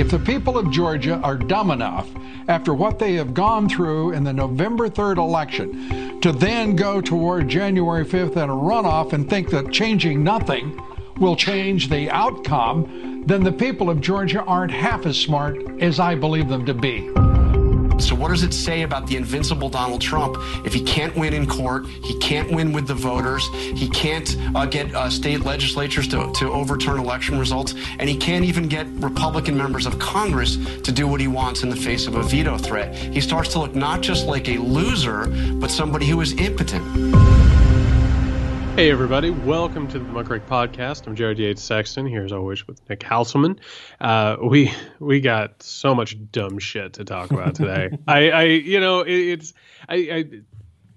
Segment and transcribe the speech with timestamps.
[0.00, 2.08] If the people of Georgia are dumb enough,
[2.48, 7.50] after what they have gone through in the November 3rd election, to then go toward
[7.50, 10.80] January 5th and a runoff and think that changing nothing
[11.18, 16.14] will change the outcome, then the people of Georgia aren't half as smart as I
[16.14, 17.19] believe them to be.
[18.00, 21.46] So, what does it say about the invincible Donald Trump if he can't win in
[21.46, 26.32] court, he can't win with the voters, he can't uh, get uh, state legislatures to,
[26.36, 31.06] to overturn election results, and he can't even get Republican members of Congress to do
[31.06, 32.94] what he wants in the face of a veto threat?
[32.94, 37.39] He starts to look not just like a loser, but somebody who is impotent.
[38.80, 39.28] Hey, everybody.
[39.28, 41.06] Welcome to the Muckrake Podcast.
[41.06, 43.58] I'm Jared Yates Sexton, here as always with Nick Hauselman.
[44.00, 47.90] Uh, we we got so much dumb shit to talk about today.
[48.08, 49.52] I, I, you know, it, it's
[49.86, 50.24] I, I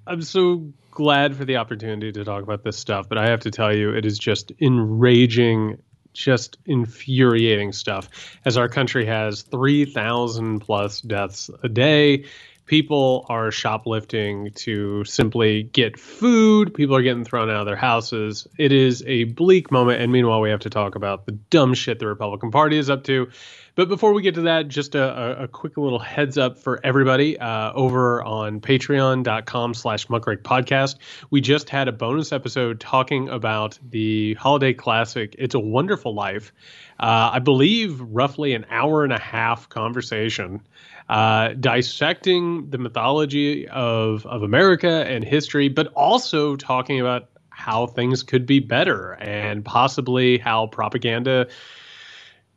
[0.07, 3.51] I'm so glad for the opportunity to talk about this stuff, but I have to
[3.51, 5.77] tell you, it is just enraging
[6.13, 12.25] just infuriating stuff as our country has 3,000 plus deaths a day
[12.66, 16.73] people are shoplifting to simply get food.
[16.73, 18.47] People are getting thrown out of their houses.
[18.58, 20.02] It is a bleak moment.
[20.02, 23.03] And meanwhile, we have to talk about the dumb shit the Republican Party is up
[23.05, 23.30] to.
[23.75, 27.39] But before we get to that, just a, a quick little heads up for everybody
[27.39, 30.98] uh, over on patreon.com slash muckrake podcast.
[31.31, 36.53] We just had a bonus episode talking about the holiday classic, It's a Wonderful Life.
[37.00, 40.61] Uh, I believe roughly an hour and a half conversation
[41.09, 48.23] uh, dissecting the mythology of of America and history, but also talking about how things
[48.23, 51.47] could be better and possibly how propaganda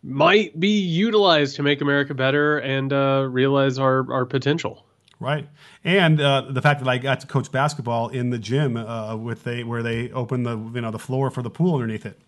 [0.02, 4.84] might be utilized to make America better and uh, realize our our potential.
[5.18, 5.48] Right,
[5.82, 9.44] and uh, the fact that I got to coach basketball in the gym uh, with
[9.44, 12.20] they where they open the you know the floor for the pool underneath it.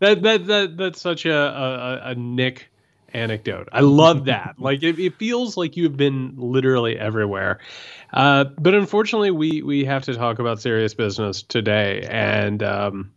[0.00, 2.71] That that, that that's such a, a, a Nick
[3.12, 3.68] anecdote.
[3.72, 4.56] I love that.
[4.58, 7.60] like it, it, feels like you've been literally everywhere.
[8.12, 13.12] Uh, but unfortunately, we we have to talk about serious business today, and um,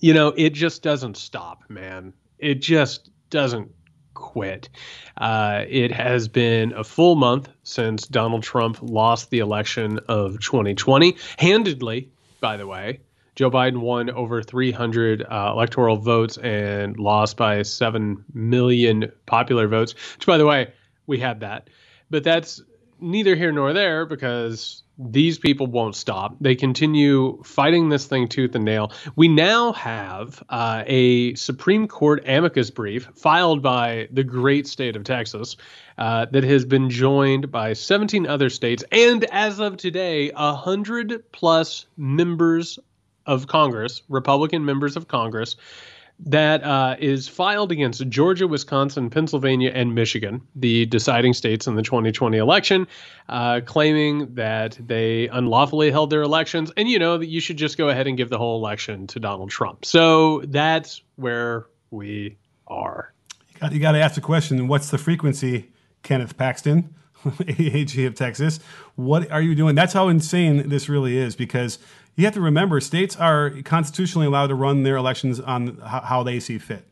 [0.00, 2.12] you know it just doesn't stop, man.
[2.38, 3.72] It just doesn't
[4.14, 4.68] quit.
[5.16, 11.16] Uh, it has been a full month since Donald Trump lost the election of 2020,
[11.38, 12.10] handedly,
[12.40, 13.00] by the way.
[13.38, 19.94] Joe Biden won over 300 uh, electoral votes and lost by 7 million popular votes,
[20.16, 20.72] which, by the way,
[21.06, 21.70] we had that.
[22.10, 22.60] But that's
[23.00, 26.34] neither here nor there because these people won't stop.
[26.40, 28.90] They continue fighting this thing tooth and nail.
[29.14, 35.04] We now have uh, a Supreme Court amicus brief filed by the great state of
[35.04, 35.56] Texas
[35.96, 41.86] uh, that has been joined by 17 other states and, as of today, 100 plus
[41.96, 42.80] members
[43.28, 45.54] of Congress, Republican members of Congress,
[46.20, 51.82] that uh, is filed against Georgia, Wisconsin, Pennsylvania, and Michigan, the deciding states in the
[51.82, 52.88] 2020 election,
[53.28, 57.78] uh, claiming that they unlawfully held their elections, and you know that you should just
[57.78, 59.84] go ahead and give the whole election to Donald Trump.
[59.84, 62.36] So that's where we
[62.66, 63.12] are.
[63.54, 65.70] You got, you got to ask the question: What's the frequency,
[66.02, 66.94] Kenneth Paxton?
[67.48, 68.60] AG of Texas.
[68.94, 69.74] What are you doing?
[69.74, 71.78] That's how insane this really is because
[72.18, 76.40] you have to remember states are constitutionally allowed to run their elections on how they
[76.40, 76.84] see fit.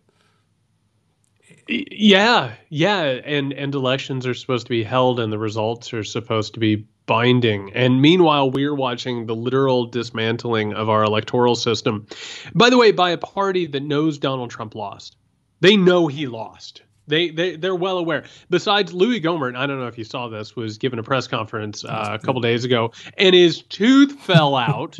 [1.68, 6.54] Yeah, yeah, and and elections are supposed to be held, and the results are supposed
[6.54, 7.72] to be binding.
[7.74, 12.06] And meanwhile, we're watching the literal dismantling of our electoral system.
[12.54, 15.16] By the way, by a party that knows Donald Trump lost.
[15.60, 16.82] They know he lost.
[17.06, 18.24] They they they're well aware.
[18.50, 21.84] Besides, Louis Gohmert, I don't know if you saw this, was given a press conference
[21.84, 24.96] uh, a couple days ago, and his tooth fell out.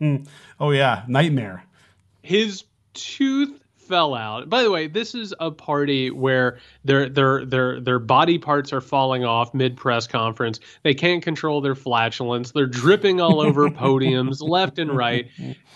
[0.60, 1.64] oh yeah, nightmare.
[2.22, 4.48] His tooth fell out.
[4.48, 8.80] By the way, this is a party where their their their their body parts are
[8.80, 10.60] falling off mid press conference.
[10.82, 12.52] They can't control their flatulence.
[12.52, 15.28] They're dripping all over podiums left and right.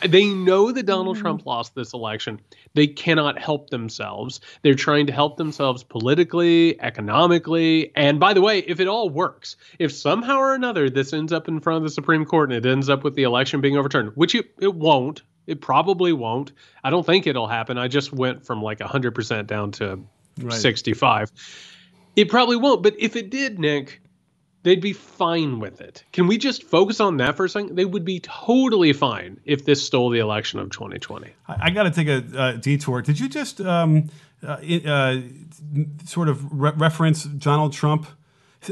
[0.06, 1.22] They know that Donald mm-hmm.
[1.22, 2.40] Trump lost this election.
[2.74, 4.40] They cannot help themselves.
[4.62, 9.56] They're trying to help themselves politically, economically, and by the way, if it all works,
[9.78, 12.68] if somehow or another this ends up in front of the Supreme Court and it
[12.68, 16.52] ends up with the election being overturned, which it, it won't, it probably won't.
[16.84, 17.78] I don't think it'll happen.
[17.78, 20.04] I just went from like 100% down to
[20.42, 20.52] right.
[20.52, 21.32] 65.
[22.14, 22.82] It probably won't.
[22.82, 24.02] But if it did, Nick,
[24.62, 26.04] they'd be fine with it.
[26.12, 27.76] Can we just focus on that for a second?
[27.76, 31.30] They would be totally fine if this stole the election of 2020.
[31.48, 33.00] I, I got to take a uh, detour.
[33.00, 34.10] Did you just um,
[34.46, 35.20] uh, uh,
[36.04, 38.06] sort of re- reference Donald Trump?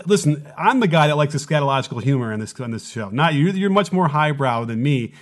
[0.04, 3.08] Listen, I'm the guy that likes the scatological humor in this on this show.
[3.08, 3.50] Not you.
[3.50, 5.14] You're much more highbrow than me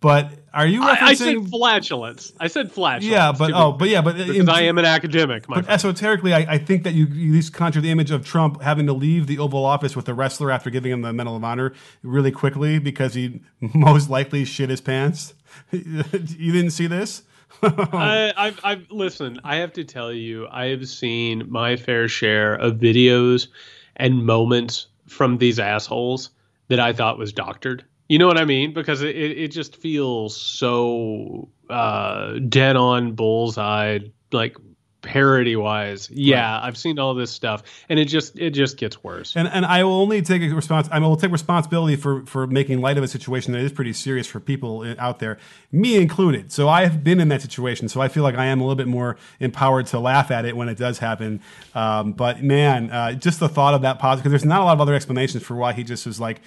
[0.00, 1.02] But are you referencing?
[1.02, 2.32] I, I said flatulence.
[2.40, 3.04] I said flatulence.
[3.12, 5.46] Yeah, but oh, but yeah, but because in, I am an academic.
[5.46, 5.68] but friend.
[5.68, 8.86] esoterically, I, I, think that you, you at least conjure the image of Trump having
[8.86, 11.72] to leave the Oval Office with the wrestler after giving him the Medal of Honor
[12.02, 15.34] really quickly because he most likely shit his pants.
[15.70, 17.22] you didn't see this?
[17.62, 19.40] I, I've, I've listen.
[19.44, 23.48] I have to tell you, I have seen my fair share of videos
[23.96, 26.30] and moments from these assholes
[26.68, 27.84] that I thought was doctored.
[28.10, 28.72] You know what I mean?
[28.72, 34.00] Because it, it just feels so uh, dead on bullseye,
[34.32, 34.56] like
[35.02, 36.66] parody wise yeah right.
[36.66, 39.82] i've seen all this stuff and it just it just gets worse and and i
[39.82, 43.08] will only take a response i will take responsibility for for making light of a
[43.08, 45.38] situation that is pretty serious for people out there
[45.72, 48.60] me included so i have been in that situation so i feel like i am
[48.60, 51.40] a little bit more empowered to laugh at it when it does happen
[51.74, 54.74] um, but man uh, just the thought of that pause because there's not a lot
[54.74, 56.42] of other explanations for why he just was like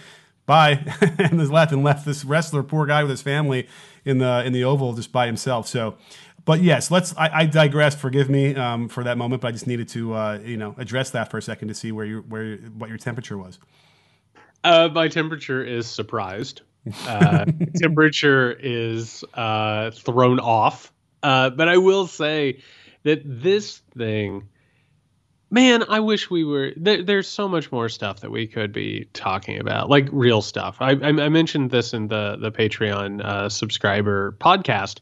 [0.46, 3.68] bye and has left and left this wrestler poor guy with his family
[4.06, 5.96] in the in the oval just by himself so
[6.46, 7.16] but yes, let's.
[7.16, 7.96] I, I digress.
[7.96, 11.12] Forgive me um, for that moment, but I just needed to, uh, you know, address
[11.12, 13.60] that for a second to see where you where what your temperature was.
[14.64, 16.62] Uh, my temperature is surprised.
[17.08, 20.92] Uh, temperature is uh, thrown off.
[21.22, 22.62] Uh, but I will say
[23.04, 24.50] that this thing,
[25.54, 26.72] man, I wish we were.
[26.76, 30.78] There, there's so much more stuff that we could be talking about, like real stuff.
[30.82, 35.00] I, I, I mentioned this in the the Patreon uh, subscriber podcast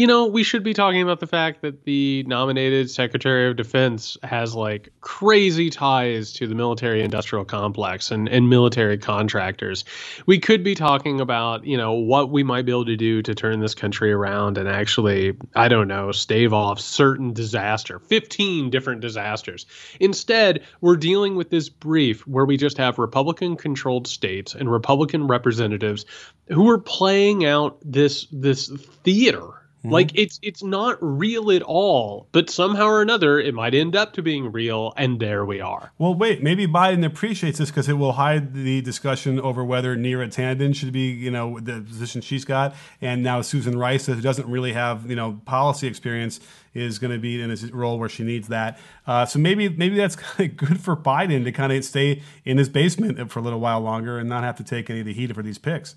[0.00, 4.16] you know, we should be talking about the fact that the nominated Secretary of Defense
[4.22, 9.84] has like crazy ties to the military industrial complex and, and military contractors.
[10.24, 13.34] We could be talking about, you know, what we might be able to do to
[13.34, 19.02] turn this country around and actually, I don't know, stave off certain disaster, 15 different
[19.02, 19.66] disasters.
[20.00, 25.26] Instead, we're dealing with this brief where we just have Republican controlled states and Republican
[25.26, 26.06] representatives
[26.48, 28.68] who are playing out this this
[29.04, 29.92] theater Mm-hmm.
[29.92, 34.12] Like it's it's not real at all, but somehow or another it might end up
[34.12, 35.90] to being real, and there we are.
[35.96, 40.28] Well, wait, maybe Biden appreciates this because it will hide the discussion over whether Neera
[40.28, 44.46] Tanden should be, you know, the position she's got, and now Susan Rice, who doesn't
[44.46, 46.40] really have, you know, policy experience,
[46.74, 48.78] is going to be in a role where she needs that.
[49.06, 52.58] Uh, so maybe maybe that's kind of good for Biden to kind of stay in
[52.58, 55.14] his basement for a little while longer and not have to take any of the
[55.14, 55.94] heat for these picks.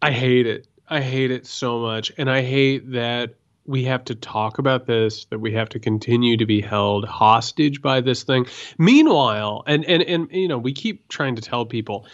[0.00, 0.66] I hate it.
[0.88, 2.12] I hate it so much.
[2.18, 3.34] And I hate that
[3.66, 7.80] we have to talk about this, that we have to continue to be held hostage
[7.80, 8.46] by this thing.
[8.78, 12.06] Meanwhile, and and and you know, we keep trying to tell people,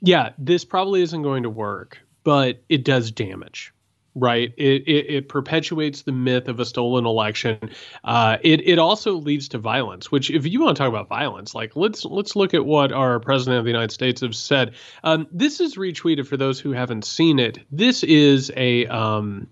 [0.00, 3.72] yeah, this probably isn't going to work, but it does damage
[4.16, 4.52] right?
[4.56, 7.70] It, it, it, perpetuates the myth of a stolen election.
[8.02, 10.10] Uh, it it also leads to violence.
[10.10, 13.20] Which, if you want to talk about violence, like let's let's look at what our
[13.20, 14.74] president of the United States has said.
[15.04, 17.58] Um, this is retweeted for those who haven't seen it.
[17.70, 19.48] This is a um,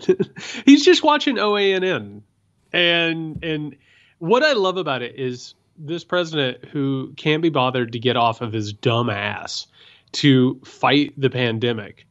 [0.66, 2.22] he's just watching OANN,
[2.72, 3.76] and and
[4.18, 8.40] what I love about it is this president who can't be bothered to get off
[8.40, 9.66] of his dumb ass
[10.12, 12.04] to fight the pandemic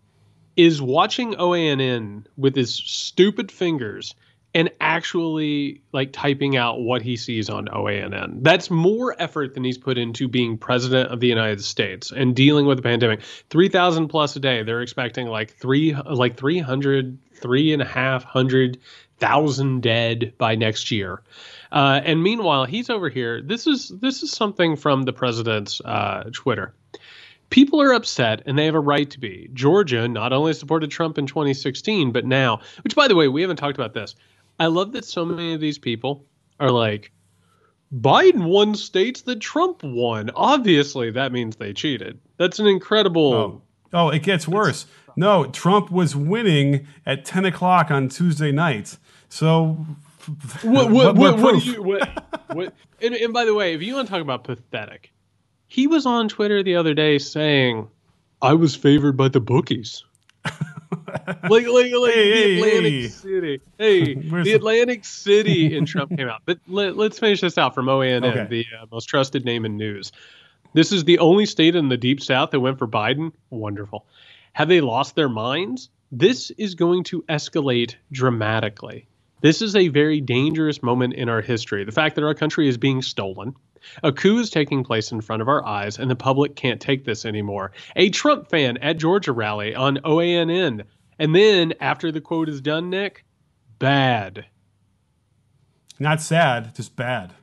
[0.60, 4.14] is watching OANN with his stupid fingers
[4.54, 8.44] and actually like typing out what he sees on OANN.
[8.44, 12.66] That's more effort than he's put into being president of the United States and dealing
[12.66, 13.22] with the pandemic.
[13.50, 14.64] 3,000 plus a day.
[14.64, 18.80] They're expecting like three, like 300, three and a half hundred
[19.18, 21.22] thousand dead by next year.
[21.72, 23.42] Uh, and meanwhile, he's over here.
[23.42, 26.74] This is, this is something from the president's uh, Twitter
[27.50, 29.50] people are upset and they have a right to be.
[29.54, 33.58] Georgia not only supported Trump in 2016, but now, which by the way, we haven't
[33.58, 34.16] talked about this.
[34.60, 36.26] I love that so many of these people
[36.60, 37.12] are like,
[37.94, 40.30] Biden won states that Trump won.
[40.36, 42.20] Obviously, that means they cheated.
[42.38, 43.34] That's an incredible.
[43.34, 43.62] Oh,
[43.94, 44.86] oh it gets worse.
[45.16, 48.98] No, Trump was winning at 10 o'clock on Tuesday night.
[49.28, 49.86] So.
[50.62, 51.82] What, what, what, what, do you.
[51.82, 55.12] What, what, and, and by the way, if you want to talk about pathetic,
[55.70, 57.88] he was on Twitter the other day saying,
[58.42, 60.04] "I was favored by the bookies."
[60.46, 63.08] like, like, like hey, the Atlantic hey.
[63.08, 63.62] City.
[63.78, 66.42] Hey, the, Atlantic City in Trump came out.
[66.46, 68.48] But let, us finish this out from OANN, okay.
[68.50, 70.12] the uh, most trusted name in news.
[70.74, 73.32] This is the only state in the deep south that went for Biden.
[73.50, 74.06] Wonderful.
[74.54, 75.90] Have they lost their minds?
[76.12, 79.08] This is going to escalate dramatically.
[79.42, 81.86] This is a very dangerous moment in our history.
[81.86, 83.56] The fact that our country is being stolen,
[84.04, 87.06] a coup is taking place in front of our eyes, and the public can't take
[87.06, 87.72] this anymore.
[87.96, 90.84] A Trump fan at Georgia rally on OANN.
[91.18, 93.26] And then, after the quote is done, Nick,
[93.78, 94.46] bad.
[96.00, 97.34] Not sad, just bad.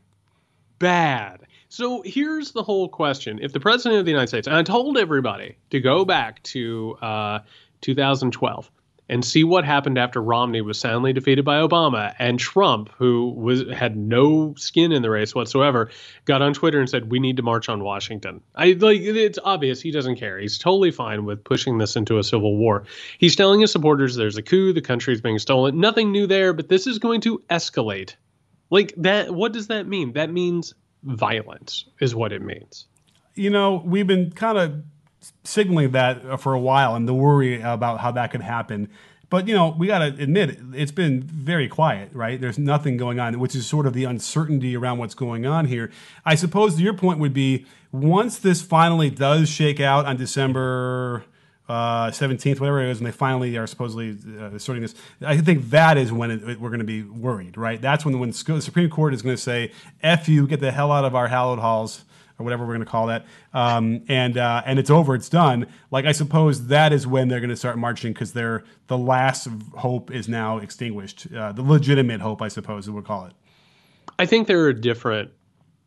[0.79, 1.47] Bad.
[1.69, 3.39] So here's the whole question.
[3.43, 6.97] If the president of the United States, and I told everybody to go back to
[7.03, 7.41] uh,
[7.83, 8.71] 2012
[9.09, 13.65] and see what happened after Romney was soundly defeated by Obama and Trump, who was
[13.73, 15.91] had no skin in the race whatsoever,
[16.25, 19.81] got on Twitter and said, "We need to march on Washington." I like it's obvious
[19.81, 20.39] he doesn't care.
[20.39, 22.85] He's totally fine with pushing this into a civil war.
[23.19, 25.79] He's telling his supporters there's a coup, the country's being stolen.
[25.79, 28.15] Nothing new there, but this is going to escalate.
[28.71, 30.15] Like that what does that mean?
[30.15, 32.87] That means violence is what it means.
[33.35, 34.83] You know, we've been kind of
[35.45, 38.89] signaling that for a while and the worry about how that could happen.
[39.29, 42.41] But you know, we got to admit it's been very quiet, right?
[42.41, 45.91] There's nothing going on, which is sort of the uncertainty around what's going on here.
[46.25, 51.25] I suppose your point would be once this finally does shake out on December
[51.69, 54.95] uh, 17th, whatever it is, and they finally are supposedly uh, sorting this.
[55.21, 57.81] I think that is when it, it, we're going to be worried, right?
[57.81, 60.93] That's when, when the Supreme Court is going to say, F you, get the hell
[60.93, 62.05] out of our hallowed halls
[62.39, 65.67] or whatever we're going to call that, um, and uh, and it's over, it's done.
[65.91, 69.49] Like I suppose that is when they're going to start marching because they're the last
[69.77, 73.33] hope is now extinguished, uh, the legitimate hope, I suppose, we'll call it.
[74.19, 75.31] I think there are different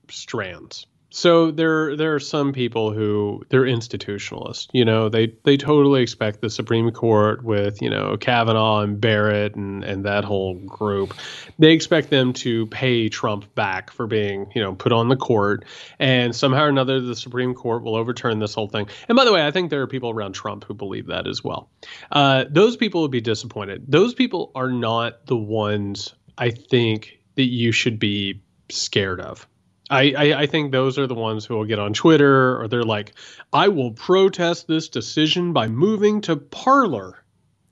[0.10, 4.68] strands so there there are some people who they're institutionalists.
[4.74, 9.56] You know, they they totally expect the Supreme Court with you know Kavanaugh and Barrett
[9.56, 11.16] and and that whole group.
[11.58, 15.66] They expect them to pay Trump back for being you know put on the court,
[15.98, 18.88] and somehow or another the Supreme Court will overturn this whole thing.
[19.08, 21.44] And by the way, I think there are people around Trump who believe that as
[21.44, 21.70] well.
[22.12, 23.84] Uh, those people would be disappointed.
[23.88, 29.48] Those people are not the ones I think that you should be scared of.
[29.90, 32.84] I, I, I, think those are the ones who will get on Twitter or they're
[32.84, 33.14] like,
[33.52, 37.24] I will protest this decision by moving to Parler,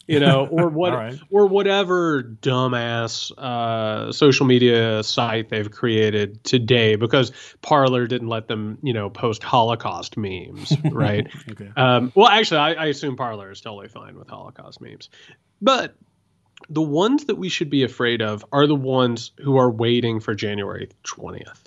[0.08, 1.20] you know, or what right.
[1.30, 7.32] or whatever dumbass uh, social media site they've created today because
[7.62, 11.28] Parler didn't let them, you know, post Holocaust memes, right?
[11.52, 11.70] okay.
[11.76, 15.10] um, well, actually, I, I assume Parler is totally fine with Holocaust memes,
[15.62, 15.96] but
[16.70, 20.34] the ones that we should be afraid of are the ones who are waiting for
[20.34, 21.67] January twentieth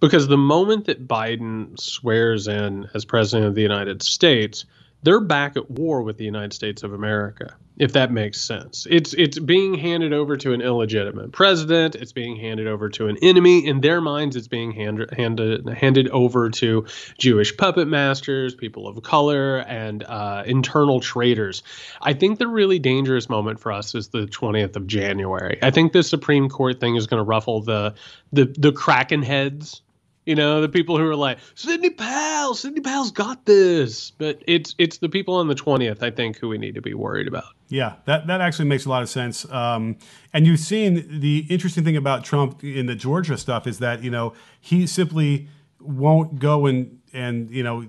[0.00, 4.64] because the moment that Biden swears in as president of the United States,
[5.02, 8.86] they're back at war with the United States of America, if that makes sense.
[8.90, 11.94] It's it's being handed over to an illegitimate president.
[11.94, 13.64] It's being handed over to an enemy.
[13.64, 16.86] In their minds, it's being hand, handed handed over to
[17.16, 21.62] Jewish puppet masters, people of color, and uh, internal traitors.
[22.02, 25.58] I think the really dangerous moment for us is the 20th of January.
[25.62, 27.94] I think the Supreme Court thing is going to ruffle the
[28.32, 29.82] the the Kraken heads
[30.28, 34.10] you know, the people who are like, Sidney Powell, Sidney Powell's got this.
[34.10, 36.92] But it's it's the people on the 20th, I think, who we need to be
[36.92, 37.44] worried about.
[37.68, 39.50] Yeah, that, that actually makes a lot of sense.
[39.50, 39.96] Um,
[40.34, 44.10] and you've seen the interesting thing about Trump in the Georgia stuff is that, you
[44.10, 45.48] know, he simply
[45.80, 47.86] won't go and, and you know,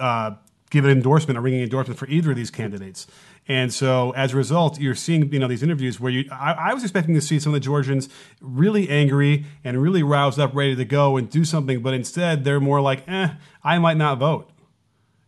[0.00, 0.32] uh,
[0.70, 3.06] give an endorsement, a ringing endorsement for either of these candidates.
[3.48, 6.74] And so as a result, you're seeing you know these interviews where you I, I,
[6.74, 8.08] was expecting to see some of the Georgians
[8.40, 12.60] really angry and really roused up, ready to go and do something, but instead they're
[12.60, 13.30] more like, eh,
[13.64, 14.52] I might not vote.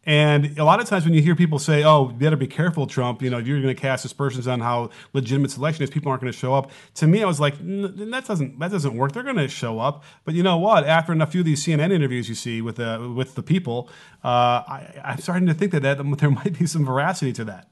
[0.07, 2.87] And a lot of times when you hear people say, "Oh, you better be careful,
[2.87, 5.91] Trump," you know, you're going to cast aspersions on how legitimate selection is.
[5.91, 6.71] People aren't going to show up.
[6.97, 9.13] To me, I was like, that doesn't that doesn't work.
[9.13, 10.05] They're going to show up.
[10.25, 10.85] But you know what?
[10.85, 13.89] After a few of these CNN interviews you see with the with the people,
[14.23, 17.69] uh, I, I'm starting to think that, that there might be some veracity to that.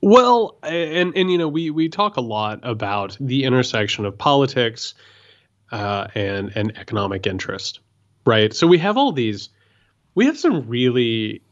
[0.00, 4.94] Well, and and you know we we talk a lot about the intersection of politics
[5.72, 7.80] uh, and and economic interest,
[8.24, 8.54] right?
[8.54, 9.48] So we have all these,
[10.14, 11.42] we have some really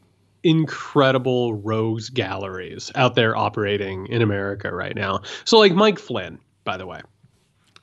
[0.43, 5.21] incredible rogues galleries out there operating in America right now.
[5.43, 7.01] So like Mike Flynn, by the way.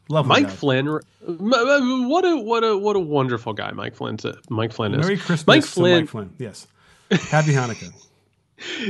[0.08, 0.50] Love Mike guy.
[0.50, 0.86] Flynn.
[0.86, 4.16] What a what a what a wonderful guy Mike Flynn.
[4.48, 5.00] Mike Flynn is.
[5.00, 6.00] Merry Christmas, Mike Flynn.
[6.00, 6.32] Mike Flynn.
[6.38, 6.66] Yes.
[7.10, 7.92] Happy Hanukkah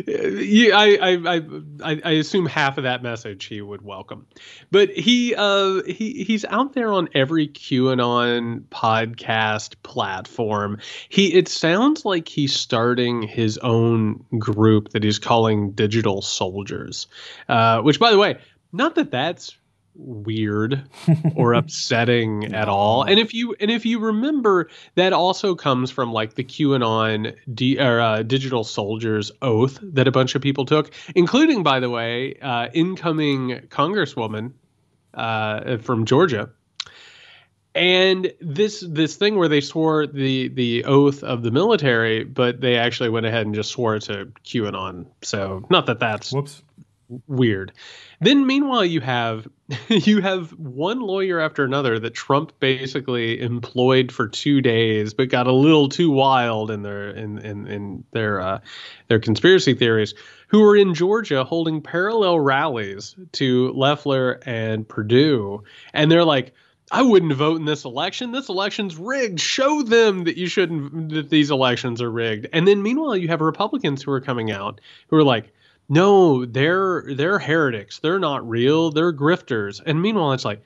[0.06, 1.40] yeah, I, I,
[1.82, 4.26] I, I assume half of that message he would welcome,
[4.70, 10.78] but he, uh, he, he's out there on every QAnon podcast platform.
[11.08, 17.06] He, it sounds like he's starting his own group that he's calling Digital Soldiers,
[17.48, 18.38] uh, which, by the way,
[18.72, 19.56] not that that's
[19.94, 20.88] weird
[21.36, 23.02] or upsetting at all.
[23.02, 27.78] And if you and if you remember, that also comes from like the QAnon D,
[27.78, 32.34] or, uh, digital soldiers oath that a bunch of people took, including, by the way,
[32.40, 34.52] uh, incoming Congresswoman
[35.14, 36.50] uh, from Georgia.
[37.76, 42.76] And this this thing where they swore the the oath of the military, but they
[42.76, 45.06] actually went ahead and just swore to QAnon.
[45.22, 46.62] So not that that's whoops
[47.26, 47.72] weird.
[48.20, 49.48] Then meanwhile you have
[49.88, 55.46] you have one lawyer after another that Trump basically employed for 2 days but got
[55.46, 58.60] a little too wild in their in in, in their uh,
[59.08, 60.14] their conspiracy theories
[60.48, 66.52] who are in Georgia holding parallel rallies to Loeffler and Perdue and they're like
[66.90, 68.32] I wouldn't vote in this election.
[68.32, 69.40] This election's rigged.
[69.40, 72.46] Show them that you shouldn't that these elections are rigged.
[72.52, 75.52] And then meanwhile you have Republicans who are coming out who are like
[75.88, 77.98] no, they're they're heretics.
[77.98, 78.90] They're not real.
[78.90, 79.82] They're grifters.
[79.84, 80.62] And meanwhile, it's like,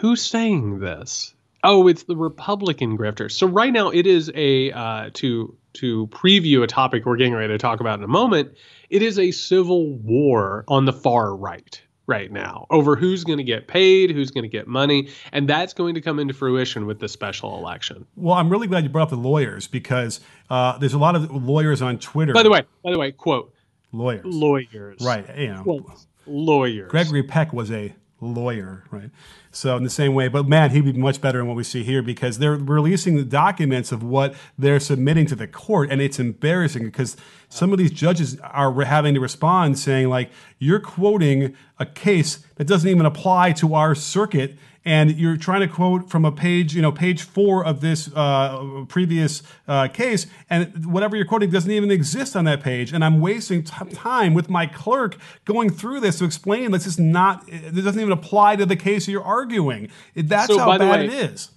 [0.00, 1.34] who's saying this?
[1.62, 3.32] Oh, it's the Republican grifters.
[3.32, 7.52] So right now, it is a uh, to to preview a topic we're getting ready
[7.52, 8.56] to talk about in a moment.
[8.90, 13.44] It is a civil war on the far right right now over who's going to
[13.44, 17.00] get paid, who's going to get money, and that's going to come into fruition with
[17.00, 18.06] the special election.
[18.14, 21.30] Well, I'm really glad you brought up the lawyers because uh, there's a lot of
[21.30, 22.32] lawyers on Twitter.
[22.32, 23.52] By the way, by the way, quote
[23.96, 24.24] lawyers.
[24.24, 25.00] Lawyers.
[25.00, 25.26] Right.
[25.38, 26.90] You know, well, lawyers.
[26.90, 29.10] Gregory Peck was a lawyer, right?
[29.50, 31.82] So in the same way, but man, he'd be much better in what we see
[31.82, 36.18] here because they're releasing the documents of what they're submitting to the court, and it's
[36.18, 37.16] embarrassing because
[37.48, 42.66] some of these judges are having to respond saying like, "You're quoting a case that
[42.66, 44.56] doesn't even apply to our circuit."
[44.86, 48.84] And you're trying to quote from a page, you know, page four of this uh,
[48.88, 52.92] previous uh, case, and whatever you're quoting doesn't even exist on that page.
[52.92, 57.00] And I'm wasting t- time with my clerk going through this to explain this is
[57.00, 59.90] not, it doesn't even apply to the case you're arguing.
[60.14, 61.50] That's so, how bad way, it is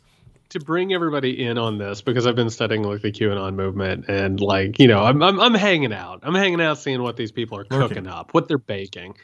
[0.50, 4.42] to bring everybody in on this because I've been studying like the QAnon movement and
[4.42, 6.22] like you know I'm I'm, I'm hanging out.
[6.24, 8.10] I'm hanging out, seeing what these people are cooking okay.
[8.10, 9.16] up, what they're baking.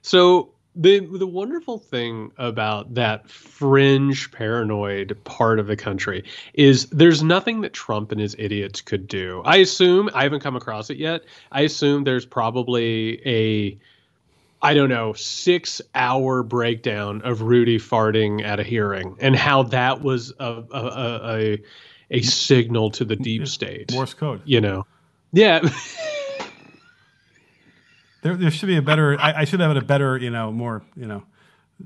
[0.00, 6.24] So the the wonderful thing about that fringe paranoid part of the country
[6.54, 9.42] is there's nothing that Trump and his idiots could do.
[9.44, 11.22] I assume I haven't come across it yet.
[11.50, 13.78] I assume there's probably a
[14.62, 20.02] I don't know, six hour breakdown of Rudy farting at a hearing and how that
[20.02, 21.58] was a a, a,
[22.10, 23.92] a signal to the deep state.
[23.92, 24.42] Morse code.
[24.44, 24.86] You know.
[25.32, 25.68] Yeah.
[28.22, 29.18] There, there should be a better.
[29.18, 31.22] I, I, should have a better, you know, more, you know,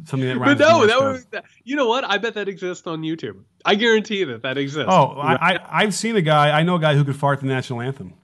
[0.04, 0.58] something that rhymes.
[0.58, 1.26] But no, that was,
[1.62, 2.04] you know what?
[2.04, 3.42] I bet that exists on YouTube.
[3.64, 4.88] I guarantee that that exists.
[4.90, 6.50] Oh, I, I, have seen a guy.
[6.50, 8.14] I know a guy who could fart the national anthem,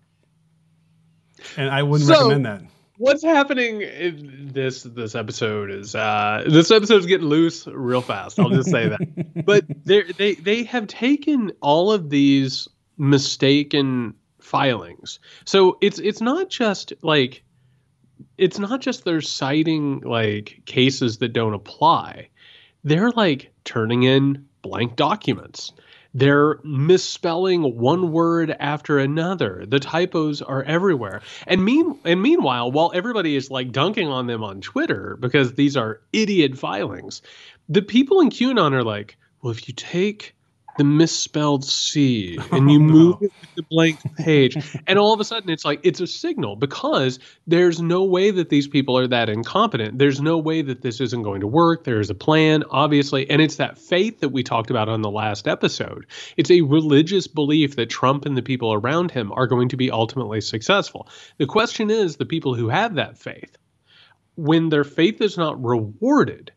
[1.56, 2.62] and I wouldn't so, recommend that.
[2.98, 8.38] What's happening in this this episode is uh, this episode's getting loose real fast.
[8.38, 9.44] I'll just say that.
[9.46, 12.68] but they they they have taken all of these
[12.98, 15.18] mistaken filings.
[15.46, 17.42] So it's it's not just like
[18.38, 22.28] it's not just they're citing like cases that don't apply.
[22.84, 25.72] They're like turning in blank documents.
[26.12, 29.64] They're misspelling one word after another.
[29.66, 31.22] The typos are everywhere.
[31.46, 35.76] And mean and meanwhile, while everybody is like dunking on them on Twitter because these
[35.76, 37.22] are idiot filings,
[37.68, 40.34] the people in QAnon are like, well, if you take
[40.80, 44.56] the misspelled C and you oh, move it to the blank page.
[44.86, 48.48] and all of a sudden it's like it's a signal because there's no way that
[48.48, 49.98] these people are that incompetent.
[49.98, 51.84] There's no way that this isn't going to work.
[51.84, 53.28] There's a plan, obviously.
[53.28, 56.06] And it's that faith that we talked about on the last episode.
[56.38, 59.90] It's a religious belief that Trump and the people around him are going to be
[59.90, 61.10] ultimately successful.
[61.36, 63.54] The question is the people who have that faith,
[64.36, 66.52] when their faith is not rewarded,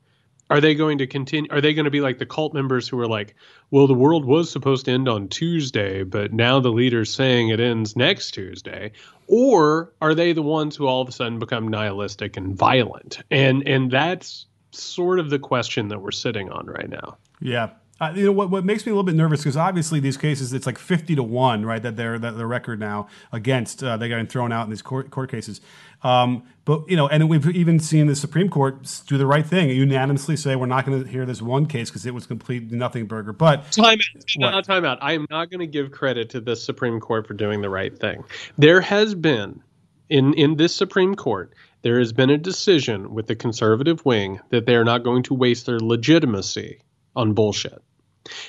[0.54, 3.00] are they going to continue are they going to be like the cult members who
[3.00, 3.36] are like
[3.72, 7.60] well the world was supposed to end on tuesday but now the leader's saying it
[7.60, 8.92] ends next tuesday
[9.28, 13.20] or are they the ones who all of a sudden become nihilistic and violent?
[13.32, 17.18] And and that's sort of the question that we're sitting on right now.
[17.40, 17.70] Yeah
[18.04, 18.50] uh, you know what?
[18.50, 21.24] What makes me a little bit nervous because obviously these cases, it's like fifty to
[21.24, 21.82] one, right?
[21.82, 25.12] That they're that the record now against uh, they got thrown out in these court,
[25.12, 25.62] court cases.
[26.04, 29.70] Um, but you know, and we've even seen the Supreme Court do the right thing,
[29.70, 33.06] unanimously say we're not going to hear this one case because it was complete nothing
[33.06, 33.34] burger.
[33.34, 34.98] But time out, time, time out.
[35.02, 37.98] I am not going to give credit to the Supreme Court for doing the right
[37.98, 38.24] thing.
[38.58, 39.62] There has been
[40.10, 44.66] in in this Supreme Court there has been a decision with the conservative wing that
[44.66, 46.80] they are not going to waste their legitimacy
[47.16, 47.82] on bullshit.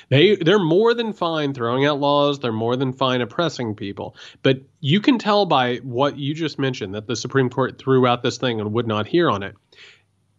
[0.09, 4.15] They they're more than fine throwing out laws, they're more than fine oppressing people.
[4.41, 8.23] But you can tell by what you just mentioned that the Supreme Court threw out
[8.23, 9.55] this thing and would not hear on it.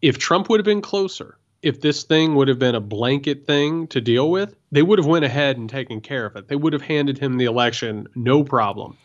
[0.00, 3.88] If Trump would have been closer, if this thing would have been a blanket thing
[3.88, 6.48] to deal with, they would have went ahead and taken care of it.
[6.48, 8.96] They would have handed him the election no problem.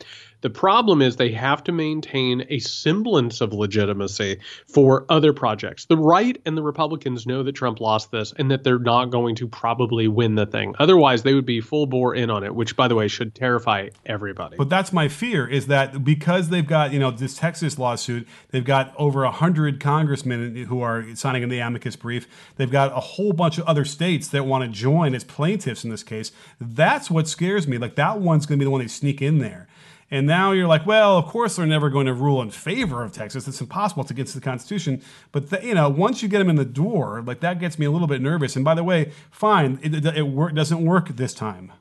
[0.41, 5.86] The problem is they have to maintain a semblance of legitimacy for other projects.
[5.86, 9.36] The right and the Republicans know that Trump lost this and that they're not going
[9.36, 10.73] to probably win the thing.
[10.80, 13.89] Otherwise, they would be full bore in on it, which, by the way, should terrify
[14.06, 14.58] everybody.
[14.58, 18.65] But that's my fear is that because they've got, you know, this Texas lawsuit, they've
[18.65, 22.27] got over 100 congressmen who are signing in the amicus brief.
[22.56, 25.91] They've got a whole bunch of other states that want to join as plaintiffs in
[25.91, 26.32] this case.
[26.60, 27.77] That's what scares me.
[27.77, 29.67] Like that one's going to be the one they sneak in there.
[30.12, 33.13] And now you're like, well, of course they're never going to rule in favor of
[33.13, 33.47] Texas.
[33.47, 35.02] It's impossible get to the Constitution.
[35.32, 37.86] But the, you know, once you get them in the door, like that gets me
[37.86, 38.56] a little bit nervous.
[38.56, 41.71] And by the way, fine, it, it, it work, doesn't work this time.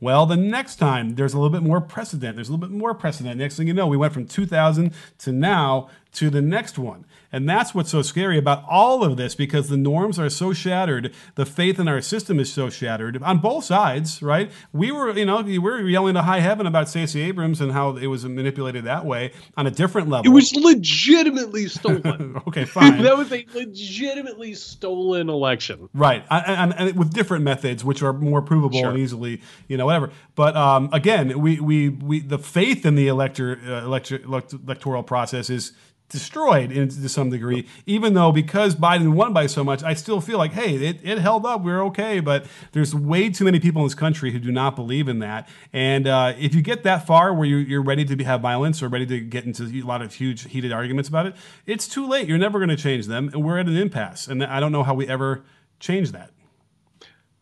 [0.00, 2.36] Well, the next time there's a little bit more precedent.
[2.36, 3.38] There's a little bit more precedent.
[3.38, 7.04] Next thing you know, we went from 2000 to now to the next one.
[7.30, 11.12] And that's what's so scary about all of this because the norms are so shattered.
[11.34, 14.50] The faith in our system is so shattered on both sides, right?
[14.72, 17.96] We were, you know, we were yelling to high heaven about Stacey Abrams and how
[17.96, 20.30] it was manipulated that way on a different level.
[20.30, 22.40] It was legitimately stolen.
[22.48, 23.02] okay, fine.
[23.02, 25.90] that was a legitimately stolen election.
[25.92, 26.24] Right.
[26.30, 28.90] And, and, with different methods, which are more provable sure.
[28.90, 30.12] and easily, you know, whatever.
[30.34, 35.50] But um, again, we, we, we, the faith in the elector, uh, elector, electoral process
[35.50, 35.72] is
[36.08, 37.66] destroyed in, to some degree.
[37.86, 41.18] Even though because Biden won by so much, I still feel like, hey, it, it
[41.18, 41.62] held up.
[41.62, 42.20] We're okay.
[42.20, 45.48] But there's way too many people in this country who do not believe in that.
[45.72, 48.82] And uh, if you get that far where you're, you're ready to be, have violence
[48.82, 52.06] or ready to get into a lot of huge heated arguments about it, it's too
[52.06, 52.28] late.
[52.28, 54.28] You're never going to change them, and we're at an impasse.
[54.28, 55.44] And I don't know how we ever
[55.78, 56.30] change that.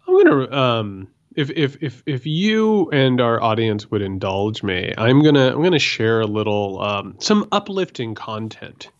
[0.08, 5.22] I'm gonna um, if if if if you and our audience would indulge me, I'm
[5.22, 8.90] gonna I'm gonna share a little um, some uplifting content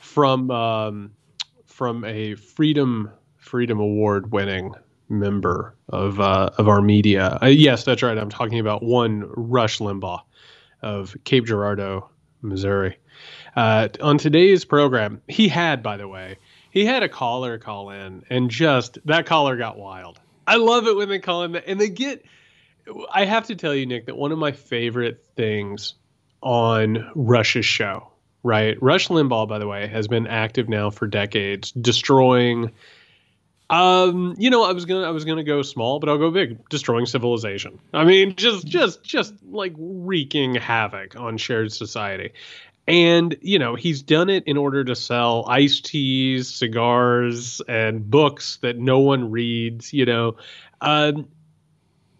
[0.00, 1.12] from um,
[1.64, 4.74] from a freedom freedom award winning
[5.08, 7.38] member of uh, of our media.
[7.40, 8.18] Uh, yes, that's right.
[8.18, 10.22] I'm talking about one Rush Limbaugh
[10.82, 12.08] of Cape Girardeau,
[12.42, 12.98] Missouri.
[13.54, 16.36] Uh, on today's program, he had, by the way,
[16.70, 20.20] he had a caller call in, and just that caller got wild.
[20.46, 22.24] I love it when they call him that, and they get.
[23.12, 25.94] I have to tell you, Nick, that one of my favorite things
[26.40, 28.80] on Rush's show, right?
[28.80, 32.70] Rush Limbaugh, by the way, has been active now for decades, destroying.
[33.68, 36.68] Um, you know, I was gonna I was gonna go small, but I'll go big,
[36.68, 37.80] destroying civilization.
[37.92, 42.32] I mean, just just just like wreaking havoc on shared society.
[42.88, 48.58] And, you know, he's done it in order to sell iced teas, cigars, and books
[48.62, 50.36] that no one reads, you know.
[50.80, 51.28] Um,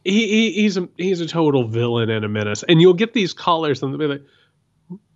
[0.02, 2.64] he, he, he's a he's a total villain and a menace.
[2.64, 4.24] And you'll get these callers and they'll be like,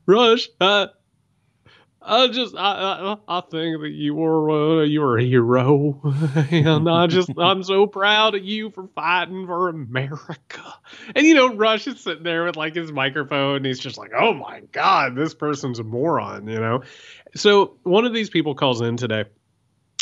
[0.07, 0.89] Rush, uh,
[2.03, 6.01] I just I, I, I think that you were uh, you were a hero,
[6.51, 10.75] and I just I'm so proud of you for fighting for America.
[11.15, 14.13] And you know, Rush is sitting there with like his microphone, and he's just like,
[14.19, 16.83] "Oh my God, this person's a moron," you know.
[17.35, 19.25] So one of these people calls in today,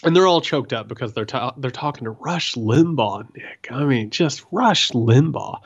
[0.04, 3.68] and they're all choked up because they're ta- they're talking to Rush Limbaugh, Nick.
[3.70, 5.60] I mean, just Rush Limbaugh,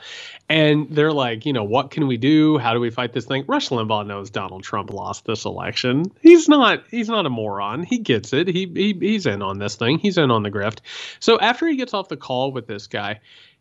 [0.49, 2.57] and they're like, you know, what can we do?
[2.57, 3.45] How do we fight this thing?
[3.47, 6.05] Rush Limbaugh knows Donald Trump lost this election.
[6.21, 7.83] He's not he's not a moron.
[7.83, 8.47] He gets it.
[8.47, 9.99] He, he he's in on this thing.
[9.99, 10.79] He's in on the grift.
[11.19, 13.19] So after he gets off the call with this guy,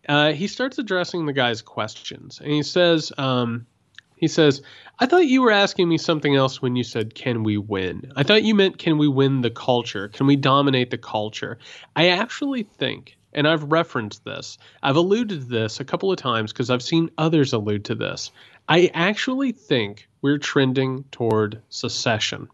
[0.09, 3.67] uh, he starts addressing the guy's questions, and he says, um,
[4.23, 4.63] he says,
[5.01, 8.13] I thought you were asking me something else when you said, Can we win?
[8.15, 10.07] I thought you meant, Can we win the culture?
[10.07, 11.59] Can we dominate the culture?
[11.97, 16.53] I actually think, and I've referenced this, I've alluded to this a couple of times
[16.53, 18.31] because I've seen others allude to this.
[18.69, 22.47] I actually think we're trending toward secession.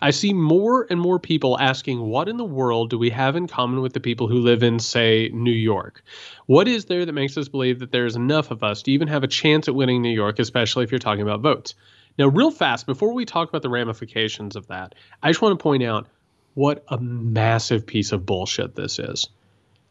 [0.00, 3.46] I see more and more people asking, what in the world do we have in
[3.48, 6.02] common with the people who live in, say, New York?
[6.46, 9.24] What is there that makes us believe that there's enough of us to even have
[9.24, 11.74] a chance at winning New York, especially if you're talking about votes?
[12.18, 15.62] Now, real fast, before we talk about the ramifications of that, I just want to
[15.62, 16.08] point out
[16.54, 19.28] what a massive piece of bullshit this is.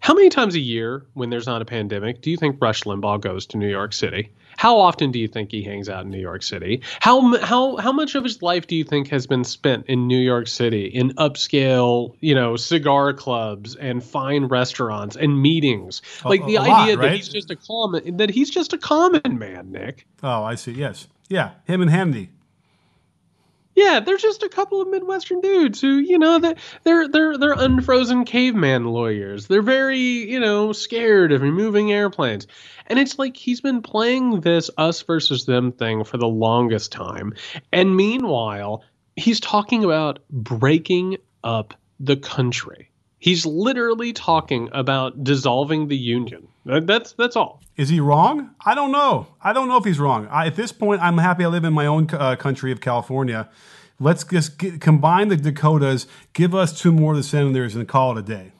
[0.01, 3.21] How many times a year, when there's not a pandemic, do you think Rush Limbaugh
[3.21, 4.31] goes to New York City?
[4.57, 6.81] How often do you think he hangs out in New York City?
[6.99, 10.19] How how how much of his life do you think has been spent in New
[10.19, 16.01] York City in upscale, you know, cigar clubs and fine restaurants and meetings?
[16.25, 16.97] Like a, the a idea lot, right?
[17.01, 20.07] that he's just a common that he's just a common man, Nick.
[20.23, 20.73] Oh, I see.
[20.73, 21.07] Yes.
[21.29, 22.29] Yeah, him and Hannity.
[23.81, 27.53] Yeah, they're just a couple of Midwestern dudes who, you know, they're they're they're, they're
[27.53, 29.47] unfrozen caveman lawyers.
[29.47, 32.47] They're very, you know, scared of removing airplanes.
[32.87, 37.33] And it's like he's been playing this us versus them thing for the longest time.
[37.73, 38.83] And meanwhile,
[39.17, 42.90] he's talking about breaking up the country.
[43.21, 46.47] He's literally talking about dissolving the union.
[46.65, 47.61] That's that's all.
[47.77, 48.49] Is he wrong?
[48.65, 49.27] I don't know.
[49.39, 50.27] I don't know if he's wrong.
[50.31, 53.47] I, at this point, I'm happy I live in my own uh, country of California.
[53.99, 58.17] Let's just get, combine the Dakotas, give us two more of the senators, and call
[58.17, 58.53] it a day.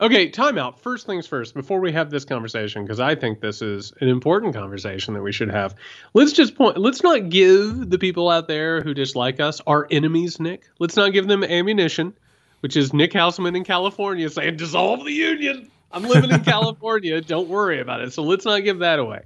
[0.00, 0.78] Okay, timeout.
[0.78, 4.54] First things first, before we have this conversation, because I think this is an important
[4.54, 5.74] conversation that we should have.
[6.14, 6.78] Let's just point.
[6.78, 10.68] Let's not give the people out there who dislike us our enemies, Nick.
[10.78, 12.14] Let's not give them ammunition,
[12.62, 15.68] which is Nick Hauselman in California saying dissolve the union.
[15.90, 17.20] I'm living in California.
[17.20, 18.12] Don't worry about it.
[18.12, 19.22] So let's not give that away.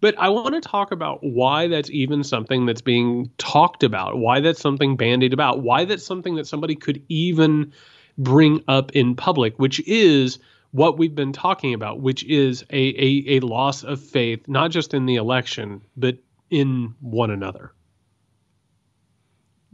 [0.00, 4.40] But I want to talk about why that's even something that's being talked about, why
[4.40, 7.72] that's something bandied about, why that's something that somebody could even
[8.16, 10.38] bring up in public, which is
[10.70, 14.94] what we've been talking about, which is a, a, a loss of faith, not just
[14.94, 16.16] in the election, but
[16.48, 17.72] in one another.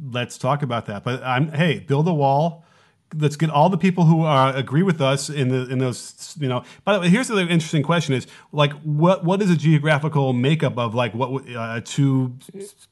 [0.02, 1.04] Let's talk about that.
[1.04, 2.63] But I'm hey, build a wall
[3.18, 6.48] let's get all the people who uh, agree with us in the in those you
[6.48, 10.32] know by the way here's the interesting question is like what what is a geographical
[10.32, 12.36] makeup of like what uh, a two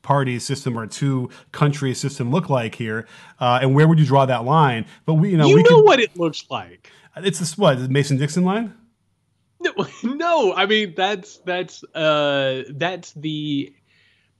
[0.03, 3.07] party system or a two country system look like here
[3.41, 4.87] uh, and where would you draw that line?
[5.05, 6.91] But we you know you we know what it looks like.
[7.17, 8.75] It's a what the mason dixon line?
[9.61, 13.75] No, no i mean that's that's uh that's the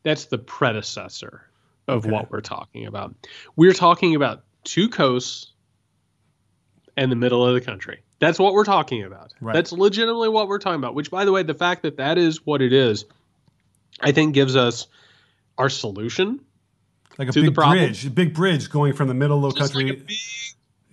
[0.03, 1.47] that's the predecessor
[1.89, 2.13] of okay.
[2.13, 3.15] what we're talking about.
[3.57, 5.52] We're talking about two coasts
[6.97, 8.01] and the middle of the country.
[8.19, 9.33] That's what we're talking about.
[9.41, 9.55] Right.
[9.55, 10.95] That's legitimately what we're talking about.
[10.95, 13.05] Which, by the way, the fact that that is what it is,
[14.01, 14.87] I think gives us
[15.59, 16.41] our solution.
[17.19, 19.85] Like a big bridge, a big bridge going from the middle of the country.
[19.85, 20.19] Like a big,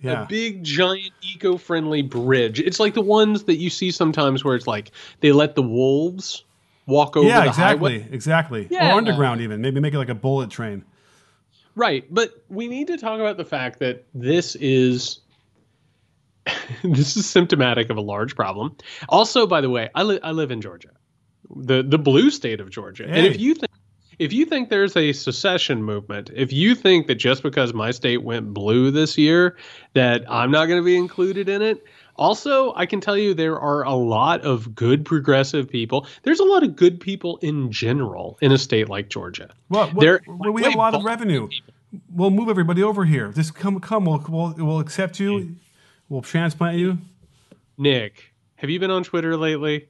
[0.02, 0.22] yeah.
[0.22, 2.60] a big, giant, eco-friendly bridge.
[2.60, 6.44] It's like the ones that you see sometimes where it's like they let the wolves
[6.86, 7.26] walk over.
[7.26, 8.08] Yeah, the exactly, highway.
[8.12, 8.68] exactly.
[8.70, 8.92] Yeah.
[8.92, 10.84] Or underground, even maybe make it like a bullet train.
[11.76, 15.20] Right, but we need to talk about the fact that this is
[16.82, 18.76] this is symptomatic of a large problem.
[19.08, 20.90] Also, by the way, I, li- I live in Georgia,
[21.54, 23.18] the the blue state of Georgia, hey.
[23.18, 23.70] and if you think
[24.18, 28.22] if you think there's a secession movement, if you think that just because my state
[28.22, 29.56] went blue this year
[29.94, 31.82] that I'm not going to be included in it,
[32.16, 36.06] also, I can tell you there are a lot of good progressive people.
[36.22, 39.54] There's a lot of good people in general in a state like Georgia.
[39.70, 41.48] Well, there, well, we have a lot of revenue.
[41.48, 41.74] People.
[42.12, 43.32] We'll move everybody over here.
[43.32, 44.04] Just come, come.
[44.04, 45.40] We'll, we'll, we'll accept you.
[45.40, 45.52] Hmm.
[46.10, 46.98] We'll transplant you.
[47.78, 49.88] Nick, have you been on Twitter lately?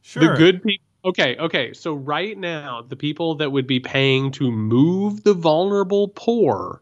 [0.00, 0.22] Sure.
[0.22, 0.84] The good people.
[1.04, 1.72] Okay, okay.
[1.74, 6.80] So right now, the people that would be paying to move the vulnerable poor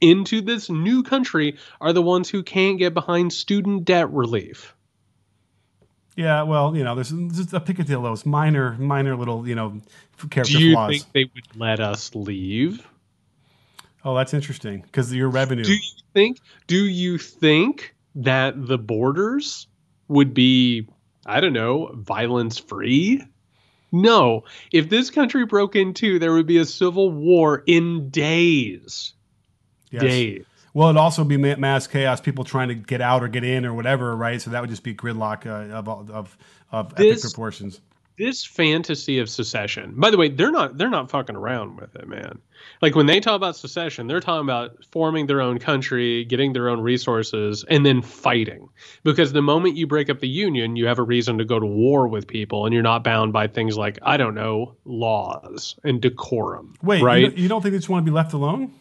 [0.00, 4.74] into this new country are the ones who can't get behind student debt relief.
[6.16, 9.80] Yeah, well, you know, there's just a picadillos, minor, minor little, you know,
[10.30, 10.90] character Do you flaws.
[10.90, 12.86] think they would let us leave?
[14.04, 15.64] Oh, that's interesting because your revenue.
[15.64, 15.80] Do you
[16.12, 16.38] think?
[16.68, 19.66] Do you think that the borders
[20.08, 20.88] would be,
[21.26, 23.22] I don't know, violence free?
[23.92, 24.44] No.
[24.72, 29.14] If this country broke into, there would be a civil war in days.
[29.90, 30.02] Yes.
[30.02, 30.44] Days.
[30.72, 33.72] Well, it'd also be mass chaos, people trying to get out or get in or
[33.72, 34.42] whatever, right?
[34.42, 36.36] So that would just be gridlock uh, of of
[36.72, 37.80] of this, epic proportions
[38.16, 42.06] this fantasy of secession by the way they're not they're not fucking around with it
[42.06, 42.38] man.
[42.80, 46.68] Like when they talk about secession they're talking about forming their own country getting their
[46.68, 48.68] own resources and then fighting.
[49.02, 51.66] Because the moment you break up the union you have a reason to go to
[51.66, 56.00] war with people and you're not bound by things like i don't know laws and
[56.00, 57.20] decorum wait right?
[57.20, 58.72] you don't, you don't think they just want to be left alone?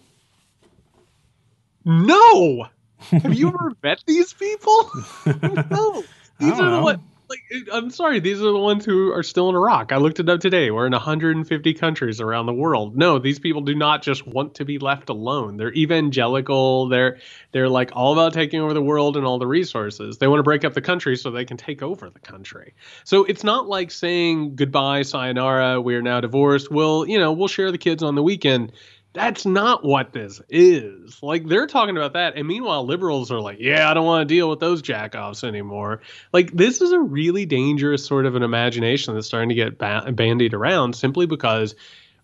[1.86, 2.67] No!
[3.12, 4.91] Have you ever met these people?
[5.69, 6.04] No.
[6.39, 9.56] These are the what like I'm sorry, these are the ones who are still in
[9.56, 9.92] Iraq.
[9.92, 10.72] I looked it up today.
[10.72, 12.96] We're in 150 countries around the world.
[12.96, 15.58] No, these people do not just want to be left alone.
[15.58, 16.90] They're evangelical.
[16.90, 17.20] They're
[17.52, 20.18] they're like all about taking over the world and all the resources.
[20.18, 22.74] They want to break up the country so they can take over the country.
[23.04, 26.72] So it's not like saying goodbye, sayonara, we're now divorced.
[26.72, 28.74] We'll, you know, we'll share the kids on the weekend
[29.13, 31.21] that's not what this is.
[31.21, 34.34] Like they're talking about that, and meanwhile, liberals are like, "Yeah, I don't want to
[34.34, 36.02] deal with those jackoffs anymore."
[36.34, 40.12] Like this is a really dangerous sort of an imagination that's starting to get ba-
[40.12, 41.76] bandied around simply because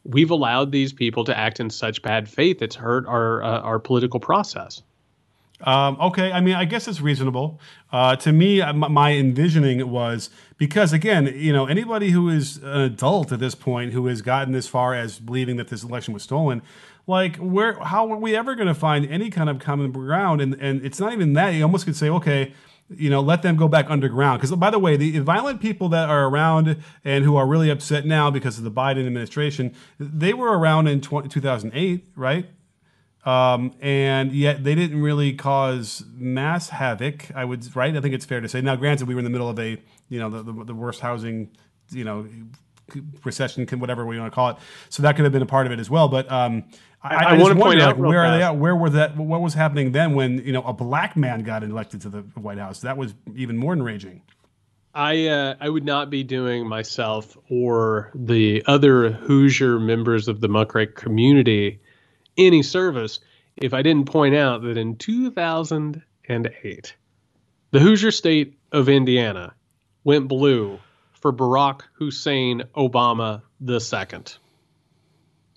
[0.04, 2.62] we've allowed these people to act in such bad faith.
[2.62, 4.82] It's hurt our uh, our political process.
[5.62, 7.60] Um, okay, I mean, I guess it's reasonable.
[7.92, 12.82] Uh, to me, uh, my envisioning was because, again, you know, anybody who is an
[12.82, 16.24] adult at this point who has gotten this far as believing that this election was
[16.24, 16.62] stolen,
[17.08, 20.42] like, where, how are we ever going to find any kind of common ground?
[20.42, 21.50] And and it's not even that.
[21.50, 22.54] You almost could say, okay,
[22.90, 24.40] you know, let them go back underground.
[24.40, 28.06] Because, by the way, the violent people that are around and who are really upset
[28.06, 32.48] now because of the Biden administration, they were around in 20, 2008, right?
[33.26, 37.30] Um, and yet they didn't really cause mass havoc.
[37.36, 37.96] I would right.
[37.96, 38.62] I think it's fair to say.
[38.62, 39.78] Now, granted, we were in the middle of a
[40.08, 41.52] you know the, the, the worst housing
[41.92, 42.28] you know
[43.24, 44.58] recession, whatever we want to call it.
[44.90, 46.08] So that could have been a part of it as well.
[46.08, 46.64] But um,
[47.04, 48.56] I, I, I want to point out like, where are they at?
[48.56, 49.18] Where were that?
[49.18, 52.58] What was happening then when you know a black man got elected to the White
[52.58, 52.82] House?
[52.82, 54.22] That was even more enraging.
[54.94, 60.48] I uh, I would not be doing myself or the other Hoosier members of the
[60.48, 61.80] Muckrake community
[62.40, 63.20] any service
[63.58, 66.96] if I didn't point out that in 2008,
[67.72, 69.54] the Hoosier state of Indiana
[70.04, 70.80] went blue
[71.12, 74.20] for Barack Hussein Obama II.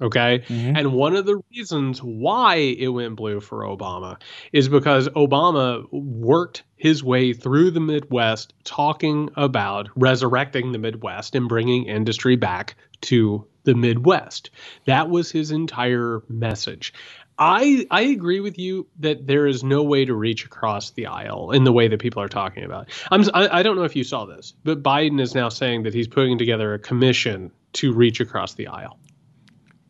[0.02, 0.40] Okay.
[0.40, 0.76] Mm-hmm.
[0.76, 4.20] And one of the reasons why it went blue for Obama
[4.52, 11.48] is because Obama worked his way through the Midwest talking about resurrecting the Midwest and
[11.48, 14.50] bringing industry back to the Midwest.
[14.86, 16.92] That was his entire message.
[17.38, 21.52] I I agree with you that there is no way to reach across the aisle
[21.52, 22.88] in the way that people are talking about.
[23.10, 25.94] I'm I, I don't know if you saw this, but Biden is now saying that
[25.94, 28.98] he's putting together a commission to reach across the aisle.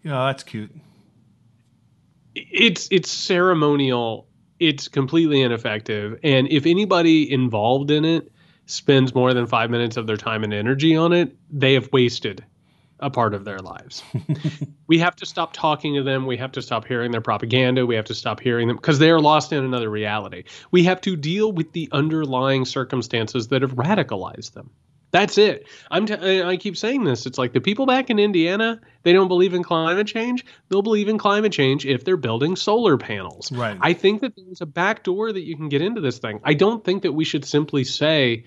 [0.02, 0.74] Yeah, that's cute.
[2.34, 4.26] It's it's ceremonial.
[4.58, 8.32] It's completely ineffective, and if anybody involved in it
[8.66, 12.44] spends more than five minutes of their time and energy on it, they have wasted
[13.00, 14.02] a part of their lives.
[14.86, 16.24] we have to stop talking to them.
[16.24, 17.84] We have to stop hearing their propaganda.
[17.84, 20.44] We have to stop hearing them because they are lost in another reality.
[20.70, 24.70] We have to deal with the underlying circumstances that have radicalized them.
[25.12, 25.66] That's it.
[25.90, 27.26] I'm t- I keep saying this.
[27.26, 30.44] It's like the people back in Indiana, they don't believe in climate change.
[30.68, 33.52] They'll believe in climate change if they're building solar panels.
[33.52, 33.76] Right.
[33.80, 36.40] I think that there's a back door that you can get into this thing.
[36.42, 38.44] I don't think that we should simply say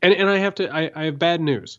[0.00, 1.78] and, and I have to I, I have bad news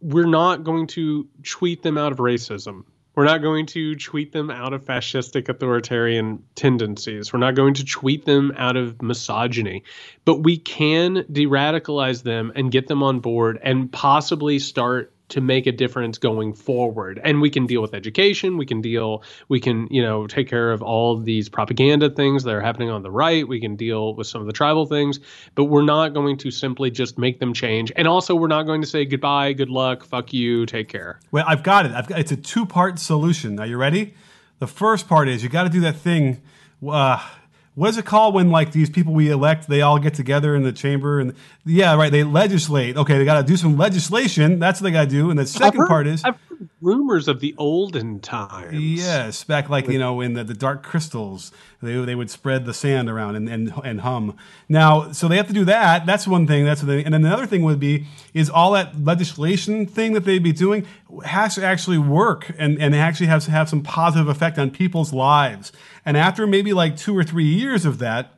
[0.00, 2.84] we're not going to tweet them out of racism.
[3.18, 7.32] We're not going to tweet them out of fascistic authoritarian tendencies.
[7.32, 9.82] We're not going to tweet them out of misogyny.
[10.24, 15.40] But we can de radicalize them and get them on board and possibly start to
[15.40, 17.20] make a difference going forward.
[17.22, 18.56] And we can deal with education.
[18.56, 22.54] We can deal, we can, you know, take care of all these propaganda things that
[22.54, 23.46] are happening on the right.
[23.46, 25.20] We can deal with some of the tribal things,
[25.54, 27.92] but we're not going to simply just make them change.
[27.96, 31.20] And also, we're not going to say goodbye, good luck, fuck you, take care.
[31.30, 31.92] Well, I've got it.
[31.92, 33.58] I've got, it's a two part solution.
[33.58, 34.14] Are you ready?
[34.58, 36.40] The first part is you got to do that thing.
[36.86, 37.24] Uh,
[37.78, 40.64] what is it called when like these people we elect they all get together in
[40.64, 41.32] the chamber and
[41.64, 42.96] yeah right they legislate.
[42.96, 44.58] Okay they got to do some legislation.
[44.58, 45.30] That's what they got to do.
[45.30, 48.72] And the 2nd part is I've heard rumors of the olden times.
[48.72, 52.74] Yes back like you know in the, the dark crystals they, they would spread the
[52.74, 54.36] sand around and, and and hum.
[54.68, 56.06] Now so they have to do that.
[56.06, 60.12] That's one thing that's and then another thing would be is all that legislation thing
[60.14, 60.86] that they'd be doing
[61.24, 65.12] has to actually work and and actually has to have some positive effect on people's
[65.12, 65.72] lives.
[66.04, 68.37] And after maybe like two or three years of that,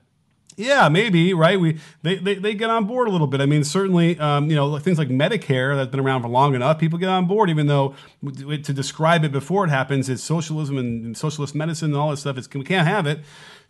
[0.61, 1.59] yeah, maybe right.
[1.59, 3.40] We they, they, they get on board a little bit.
[3.40, 6.79] I mean, certainly, um, you know, things like Medicare that's been around for long enough.
[6.79, 11.16] People get on board, even though to describe it before it happens, it's socialism and
[11.16, 12.37] socialist medicine and all this stuff.
[12.37, 13.20] It's, we can't have it.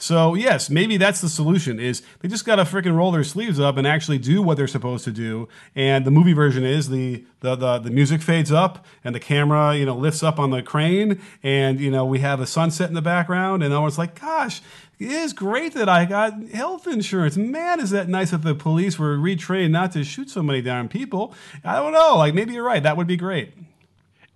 [0.00, 1.78] So yes, maybe that's the solution.
[1.78, 4.66] Is they just got to freaking roll their sleeves up and actually do what they're
[4.66, 5.46] supposed to do.
[5.74, 9.76] And the movie version is the, the the the music fades up and the camera
[9.76, 12.94] you know lifts up on the crane and you know we have a sunset in
[12.94, 14.62] the background and I was like, gosh,
[15.00, 17.36] it is great that I got health insurance.
[17.36, 20.88] Man, is that nice that the police were retrained not to shoot so many darn
[20.88, 21.34] people.
[21.64, 22.16] I don't know.
[22.18, 22.82] Like maybe you're right.
[22.82, 23.54] That would be great.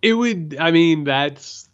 [0.00, 0.57] It would.
[0.59, 1.68] I mean, that's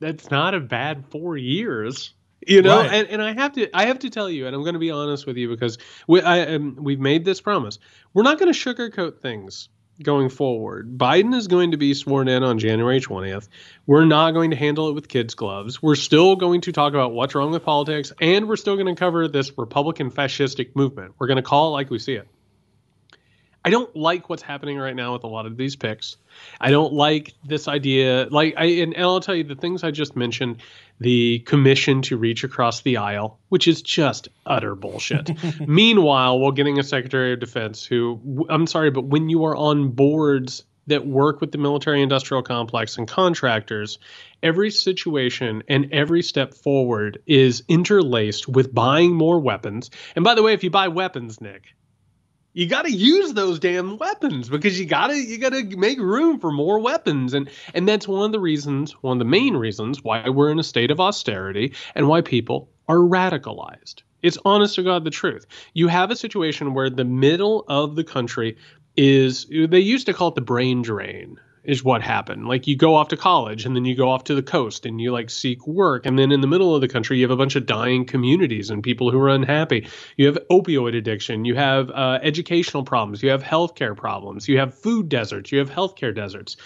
[0.00, 2.14] that's not a bad four years
[2.46, 2.92] you know right.
[2.92, 4.90] and, and i have to i have to tell you and i'm going to be
[4.90, 5.78] honest with you because
[6.08, 7.78] we I, um, we've made this promise
[8.14, 9.68] we're not going to sugarcoat things
[10.02, 10.96] going forward.
[10.96, 13.48] Biden is going to be sworn in on january 20th
[13.86, 15.82] we're not going to handle it with kids gloves.
[15.82, 18.98] We're still going to talk about what's wrong with politics and we're still going to
[18.98, 21.14] cover this republican fascistic movement.
[21.18, 22.28] We're going to call it like we see it
[23.64, 26.16] I don't like what's happening right now with a lot of these picks.
[26.60, 28.26] I don't like this idea.
[28.30, 30.62] Like I and I'll tell you the things I just mentioned
[30.98, 35.30] the commission to reach across the aisle, which is just utter bullshit.
[35.66, 39.90] Meanwhile, while getting a Secretary of Defense who, I'm sorry, but when you are on
[39.90, 43.98] boards that work with the military industrial complex and contractors,
[44.42, 49.90] every situation and every step forward is interlaced with buying more weapons.
[50.16, 51.74] And by the way, if you buy weapons, Nick,
[52.52, 55.98] you got to use those damn weapons because you got to you got to make
[55.98, 57.34] room for more weapons.
[57.34, 60.58] And and that's one of the reasons one of the main reasons why we're in
[60.58, 64.02] a state of austerity and why people are radicalized.
[64.22, 65.46] It's honest to god the truth.
[65.74, 68.56] You have a situation where the middle of the country
[68.96, 72.48] is they used to call it the brain drain is what happened.
[72.48, 75.00] Like you go off to college and then you go off to the coast and
[75.00, 76.06] you like seek work.
[76.06, 78.70] And then in the middle of the country, you have a bunch of dying communities
[78.70, 79.86] and people who are unhappy.
[80.16, 81.44] You have opioid addiction.
[81.44, 83.22] You have uh, educational problems.
[83.22, 84.48] You have healthcare problems.
[84.48, 85.52] You have food deserts.
[85.52, 86.56] You have healthcare deserts.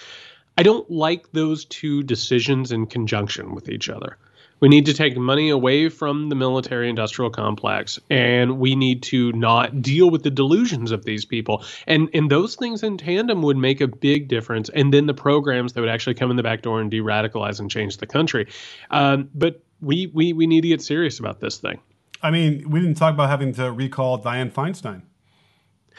[0.57, 4.16] I don't like those two decisions in conjunction with each other.
[4.65, 9.31] We need to take money away from the military industrial complex and we need to
[9.33, 11.62] not deal with the delusions of these people.
[11.87, 14.71] And and those things in tandem would make a big difference.
[14.71, 17.71] And then the programs that would actually come in the back door and de-radicalize and
[17.71, 18.49] change the country.
[18.91, 21.79] Um, but we, we we need to get serious about this thing.
[22.23, 25.03] I mean, we didn't talk about having to recall Dianne Feinstein.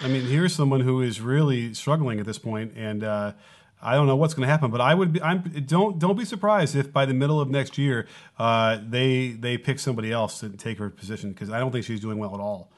[0.01, 3.33] I mean, here's someone who is really struggling at this point, and uh,
[3.81, 5.21] I don't know what's going to happen, but I would be.
[5.21, 8.07] I'm don't don't be surprised if by the middle of next year
[8.39, 11.99] uh, they they pick somebody else to take her position because I don't think she's
[11.99, 12.71] doing well at all.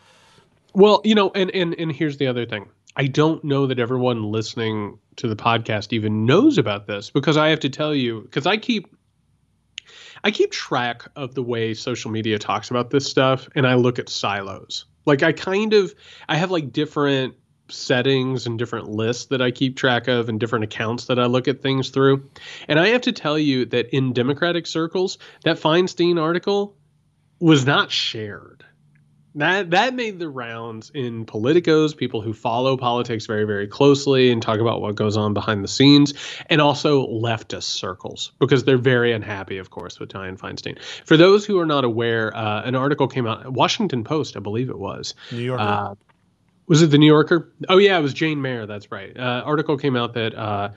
[0.73, 2.67] Well, you know, and and and here's the other thing.
[2.95, 7.49] I don't know that everyone listening to the podcast even knows about this because I
[7.49, 8.87] have to tell you because I keep
[10.23, 13.99] I keep track of the way social media talks about this stuff and I look
[13.99, 14.85] at silos.
[15.05, 15.93] Like I kind of
[16.27, 17.35] I have like different
[17.69, 21.47] settings and different lists that I keep track of and different accounts that I look
[21.47, 22.29] at things through.
[22.67, 26.75] And I have to tell you that in Democratic circles, that Feinstein article
[27.39, 28.63] was not shared.
[29.35, 34.41] That that made the rounds in politicos, people who follow politics very, very closely and
[34.41, 36.15] talk about what goes on behind the scenes,
[36.49, 40.81] and also leftist circles because they're very unhappy, of course, with Dianne Feinstein.
[41.05, 44.71] For those who are not aware, uh, an article came out, Washington Post, I believe
[44.71, 45.61] it was, New Yorker.
[45.61, 45.95] Uh,
[46.67, 47.51] was it the New Yorker?
[47.69, 48.65] Oh yeah, it was Jane Mayer.
[48.65, 49.17] That's right.
[49.17, 50.71] Uh, article came out that uh,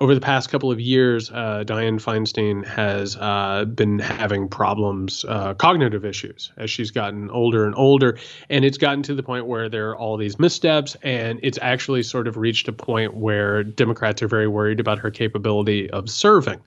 [0.00, 5.54] over the past couple of years, uh, Dianne Feinstein has uh, been having problems, uh,
[5.54, 8.18] cognitive issues, as she's gotten older and older,
[8.48, 12.02] and it's gotten to the point where there are all these missteps, and it's actually
[12.02, 16.60] sort of reached a point where Democrats are very worried about her capability of serving.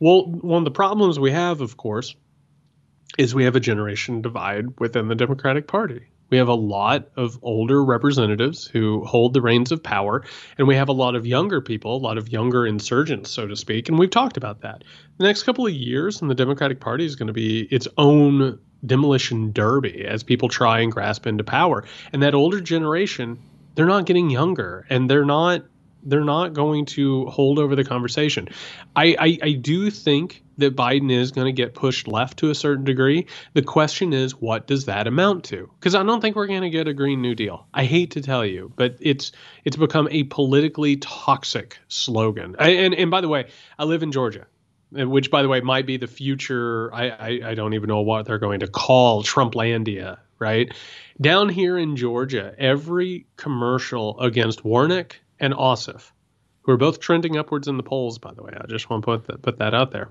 [0.00, 2.14] Well, one of the problems we have, of course,
[3.18, 6.06] is we have a generation divide within the Democratic Party.
[6.32, 10.24] We have a lot of older representatives who hold the reins of power,
[10.56, 13.54] and we have a lot of younger people, a lot of younger insurgents, so to
[13.54, 13.90] speak.
[13.90, 14.82] And we've talked about that.
[15.18, 18.58] The next couple of years in the Democratic Party is going to be its own
[18.86, 21.84] demolition derby as people try and grasp into power.
[22.14, 23.38] And that older generation,
[23.74, 25.64] they're not getting younger, and they're not
[26.04, 28.48] they're not going to hold over the conversation.
[28.96, 32.54] I, I, I do think that Biden is going to get pushed left to a
[32.54, 33.26] certain degree.
[33.54, 35.70] The question is, what does that amount to?
[35.78, 37.66] Because I don't think we're going to get a Green New Deal.
[37.72, 39.32] I hate to tell you, but it's
[39.64, 42.56] it's become a politically toxic slogan.
[42.58, 43.48] I, and and by the way,
[43.78, 44.46] I live in Georgia
[44.92, 48.26] which by the way might be the future I, I, I don't even know what
[48.26, 50.72] they're going to call trumplandia right
[51.20, 56.12] down here in georgia every commercial against warnock and Ossoff,
[56.62, 58.52] who are both trending upwards in the polls, by the way.
[58.58, 60.10] I just want to put that, put that out there.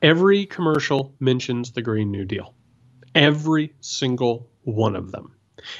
[0.00, 2.54] Every commercial mentions the Green New Deal.
[3.14, 5.34] Every single one of them.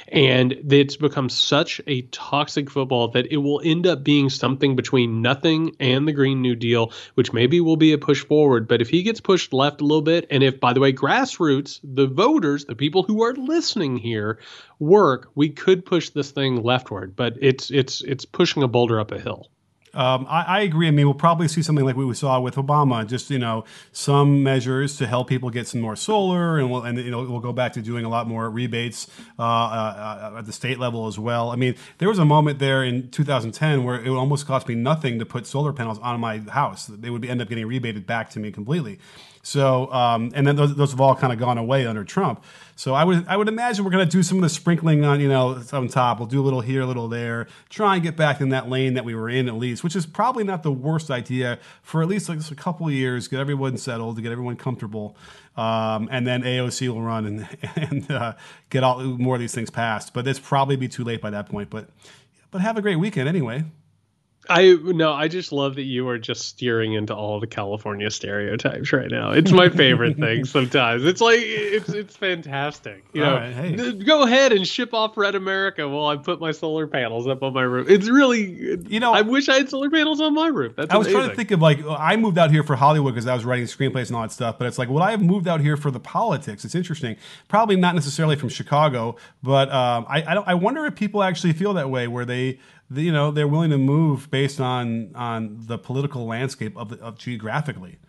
[0.09, 5.21] And it's become such a toxic football that it will end up being something between
[5.21, 8.67] nothing and the Green New Deal, which maybe will be a push forward.
[8.67, 11.79] But if he gets pushed left a little bit, and if, by the way, grassroots,
[11.83, 14.39] the voters, the people who are listening here,
[14.79, 17.15] work, we could push this thing leftward.
[17.15, 19.49] But it's it's it's pushing a boulder up a hill.
[19.93, 20.87] Um, I, I, agree.
[20.87, 24.41] I mean, we'll probably see something like we saw with Obama, just you know, some
[24.41, 27.51] measures to help people get some more solar, and we'll and you know we'll go
[27.51, 31.49] back to doing a lot more rebates uh, uh, at the state level as well.
[31.49, 34.75] I mean, there was a moment there in 2010 where it would almost cost me
[34.75, 38.07] nothing to put solar panels on my house; they would be, end up getting rebated
[38.07, 38.97] back to me completely.
[39.43, 42.43] So, um, and then those, those have all kind of gone away under Trump.
[42.75, 45.19] So I would I would imagine we're going to do some of the sprinkling on
[45.19, 46.19] you know on top.
[46.19, 47.47] We'll do a little here, a little there.
[47.69, 50.05] Try and get back in that lane that we were in at least, which is
[50.05, 53.27] probably not the worst idea for at least like a couple of years.
[53.27, 55.15] Get everyone settled, to get everyone comfortable,
[55.57, 58.33] um, and then AOC will run and and uh,
[58.69, 60.13] get all more of these things passed.
[60.13, 61.69] But it's probably be too late by that point.
[61.69, 61.89] But
[62.49, 63.65] but have a great weekend anyway.
[64.49, 68.91] I no, I just love that you are just steering into all the California stereotypes
[68.91, 69.31] right now.
[69.31, 71.05] It's my favorite thing sometimes.
[71.05, 73.05] It's like it's it's fantastic.
[73.13, 73.91] You know, right, hey.
[73.93, 77.53] go ahead and ship off Red America while I put my solar panels up on
[77.53, 77.87] my roof.
[77.87, 80.75] It's really you know, I wish I had solar panels on my roof.
[80.75, 81.19] That's I was amazing.
[81.19, 83.65] trying to think of like I moved out here for Hollywood because I was writing
[83.65, 85.91] screenplays and all that stuff, but it's like would I have moved out here for
[85.91, 86.65] the politics?
[86.65, 87.15] It's interesting.
[87.47, 91.73] Probably not necessarily from Chicago, but um, I I, I wonder if people actually feel
[91.75, 92.57] that way where they
[92.93, 97.99] you know they're willing to move based on on the political landscape of, of geographically.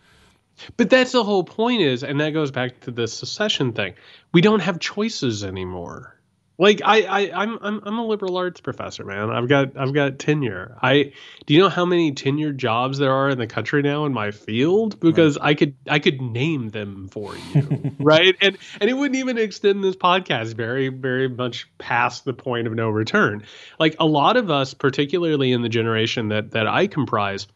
[0.77, 3.95] But that's the whole point is, and that goes back to the secession thing.
[4.33, 6.17] We don't have choices anymore.
[6.63, 9.31] Like I, I I'm I'm I'm a liberal arts professor, man.
[9.31, 10.79] I've got I've got tenure.
[10.81, 11.13] I
[11.45, 14.31] do you know how many tenured jobs there are in the country now in my
[14.31, 14.95] field?
[14.95, 15.01] Hmm.
[15.01, 15.49] Because right.
[15.49, 18.37] I could I could name them for you, right?
[18.41, 22.75] And and it wouldn't even extend this podcast very very much past the point of
[22.75, 23.43] no return.
[23.81, 27.49] Like a lot of us, particularly in the generation that that I comprise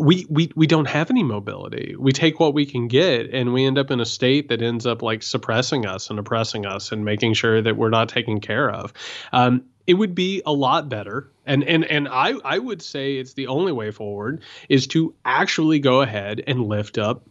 [0.00, 1.94] we, we we don't have any mobility.
[1.98, 4.86] We take what we can get, and we end up in a state that ends
[4.86, 8.70] up like suppressing us and oppressing us, and making sure that we're not taken care
[8.70, 8.92] of.
[9.32, 13.34] Um, it would be a lot better, and and and I I would say it's
[13.34, 17.28] the only way forward is to actually go ahead and lift up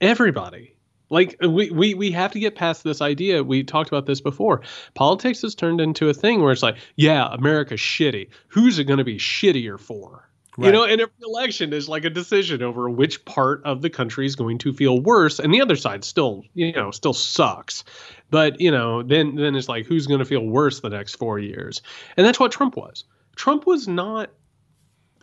[0.00, 0.76] everybody.
[1.08, 3.42] Like we, we we have to get past this idea.
[3.42, 4.60] We talked about this before.
[4.94, 8.28] Politics has turned into a thing where it's like, yeah, America's shitty.
[8.48, 10.29] Who's it going to be shittier for?
[10.60, 10.66] Right.
[10.66, 14.26] You know, and every election is like a decision over which part of the country
[14.26, 17.82] is going to feel worse, and the other side still, you know, still sucks.
[18.28, 21.38] But you know, then then it's like who's going to feel worse the next four
[21.38, 21.80] years,
[22.18, 23.04] and that's what Trump was.
[23.36, 24.28] Trump was not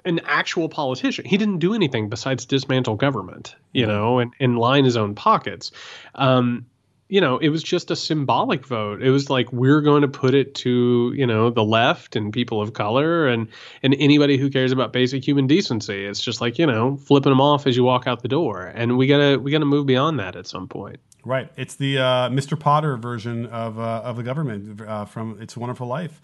[0.05, 1.23] an actual politician.
[1.25, 5.71] He didn't do anything besides dismantle government, you know, and, and line his own pockets.
[6.15, 6.65] Um,
[7.10, 9.01] you know, it was just a symbolic vote.
[9.01, 12.62] It was like we're going to put it to, you know, the left and people
[12.62, 13.47] of color and
[13.82, 16.05] and anybody who cares about basic human decency.
[16.05, 18.66] It's just like, you know, flipping them off as you walk out the door.
[18.66, 20.99] And we got to we got to move beyond that at some point.
[21.24, 21.49] Right.
[21.55, 22.60] It's the uh, Mr.
[22.60, 26.22] Potter version of uh, of the government uh, from It's a Wonderful Life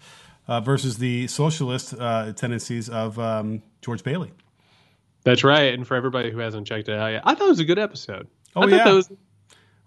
[0.48, 4.32] uh, versus the socialist uh, tendencies of um, George Bailey.
[5.24, 5.72] That's right.
[5.72, 7.78] And for everybody who hasn't checked it out yet, I thought it was a good
[7.78, 8.28] episode.
[8.54, 8.92] Oh yeah.
[8.92, 9.10] Was,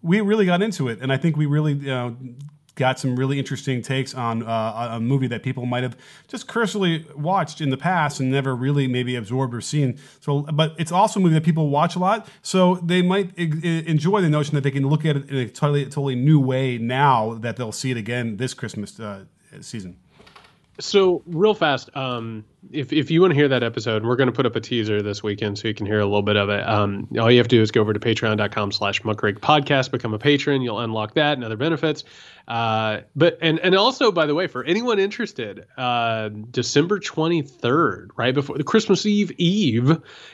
[0.01, 2.15] we really got into it, and I think we really you know,
[2.75, 7.05] got some really interesting takes on uh, a movie that people might have just cursorily
[7.15, 9.99] watched in the past and never really maybe absorbed or seen.
[10.21, 14.21] So, but it's also a movie that people watch a lot, so they might enjoy
[14.21, 17.33] the notion that they can look at it in a totally, totally new way now
[17.35, 19.25] that they'll see it again this Christmas uh,
[19.59, 19.97] season.
[20.79, 24.33] So real fast, um, if if you want to hear that episode, we're going to
[24.33, 26.67] put up a teaser this weekend so you can hear a little bit of it.
[26.67, 30.13] Um, all you have to do is go over to patreon.com slash muckrake podcast, become
[30.13, 30.61] a patron.
[30.61, 32.03] You'll unlock that and other benefits.
[32.47, 38.33] Uh, but and and also, by the way, for anyone interested, uh, December 23rd, right
[38.33, 39.91] before the Christmas Eve Eve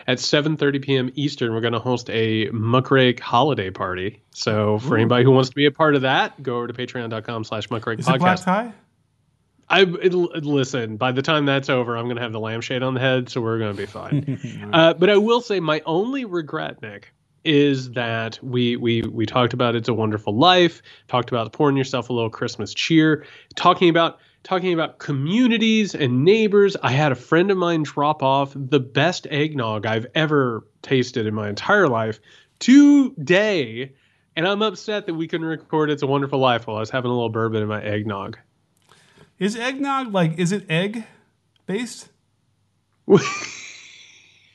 [0.07, 1.09] at 7:30 p.m.
[1.15, 4.21] Eastern, we're going to host a muckrake holiday party.
[4.31, 5.01] So for Ooh.
[5.01, 7.99] anybody who wants to be a part of that, go over to patreon.com slash muckrake
[7.99, 8.15] podcast.
[8.15, 8.73] It black tie?
[9.73, 10.97] I it, listen.
[10.97, 13.41] By the time that's over, I'm going to have the lampshade on the head, so
[13.41, 14.69] we're going to be fine.
[14.73, 17.11] uh, but I will say, my only regret, Nick,
[17.43, 22.11] is that we we we talked about it's a wonderful life, talked about pouring yourself
[22.11, 26.77] a little Christmas cheer, talking about talking about communities and neighbors.
[26.83, 31.33] I had a friend of mine drop off the best eggnog I've ever tasted in
[31.33, 32.19] my entire life
[32.59, 33.93] today,
[34.35, 37.09] and I'm upset that we couldn't record "It's a Wonderful Life" while I was having
[37.09, 38.37] a little bourbon in my eggnog.
[39.43, 41.03] Is eggnog like is it egg
[41.65, 42.09] based?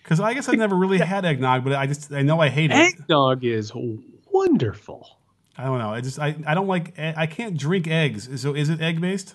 [0.03, 2.71] Because I guess I've never really had eggnog, but I just I know I hate
[2.71, 2.75] it.
[2.75, 5.07] Eggnog is wonderful.
[5.55, 5.93] I don't know.
[5.93, 8.41] I just I, I don't like I can't drink eggs.
[8.41, 9.35] So is it egg based?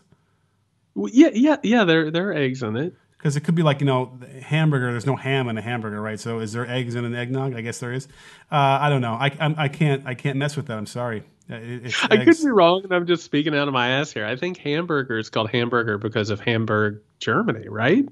[0.95, 1.83] Well, yeah, yeah, yeah.
[1.83, 2.95] There there are eggs in it.
[3.15, 4.89] Because it could be like you know hamburger.
[4.89, 6.19] There's no ham in a hamburger, right?
[6.19, 7.53] So is there eggs in an eggnog?
[7.53, 8.07] I guess there is.
[8.51, 9.13] Uh, I don't know.
[9.13, 10.77] I I'm, I can't I can't mess with that.
[10.79, 11.23] I'm sorry.
[11.49, 14.25] I could be wrong, and I'm just speaking out of my ass here.
[14.25, 18.07] I think hamburger is called hamburger because of Hamburg, Germany, right?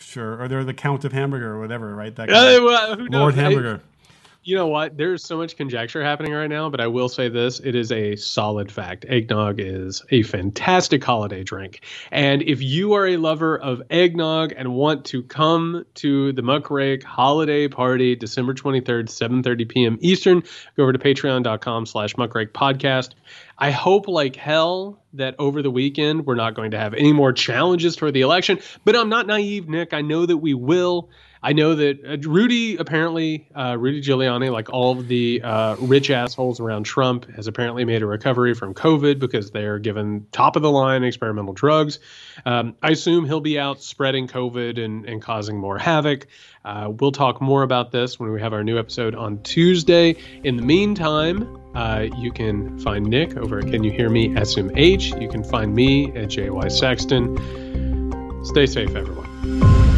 [0.00, 2.14] Sure, or they're the Count of Hamburger or whatever, right?
[2.14, 3.80] That guy, uh, well, Lord Hamburger.
[3.82, 3.97] I,
[4.42, 4.96] you know what?
[4.96, 8.16] There's so much conjecture happening right now, but I will say this: it is a
[8.16, 9.04] solid fact.
[9.08, 14.74] Eggnog is a fantastic holiday drink, and if you are a lover of eggnog and
[14.74, 19.98] want to come to the Muckrake holiday party, December 23rd, 7:30 p.m.
[20.00, 20.42] Eastern,
[20.76, 23.10] go over to Patreon.com/slash Muckrake Podcast.
[23.58, 27.32] I hope like hell that over the weekend we're not going to have any more
[27.32, 29.92] challenges for the election, but I'm not naive, Nick.
[29.92, 31.10] I know that we will.
[31.42, 36.10] I know that uh, Rudy apparently, uh, Rudy Giuliani, like all of the uh, rich
[36.10, 40.62] assholes around Trump, has apparently made a recovery from COVID because they're given top of
[40.62, 41.98] the line experimental drugs.
[42.44, 46.26] Um, I assume he'll be out spreading COVID and, and causing more havoc.
[46.64, 50.16] Uh, we'll talk more about this when we have our new episode on Tuesday.
[50.44, 55.20] In the meantime, uh, you can find Nick over at Can You Hear Me SMH.
[55.20, 58.44] You can find me at JY Sexton.
[58.44, 59.97] Stay safe, everyone.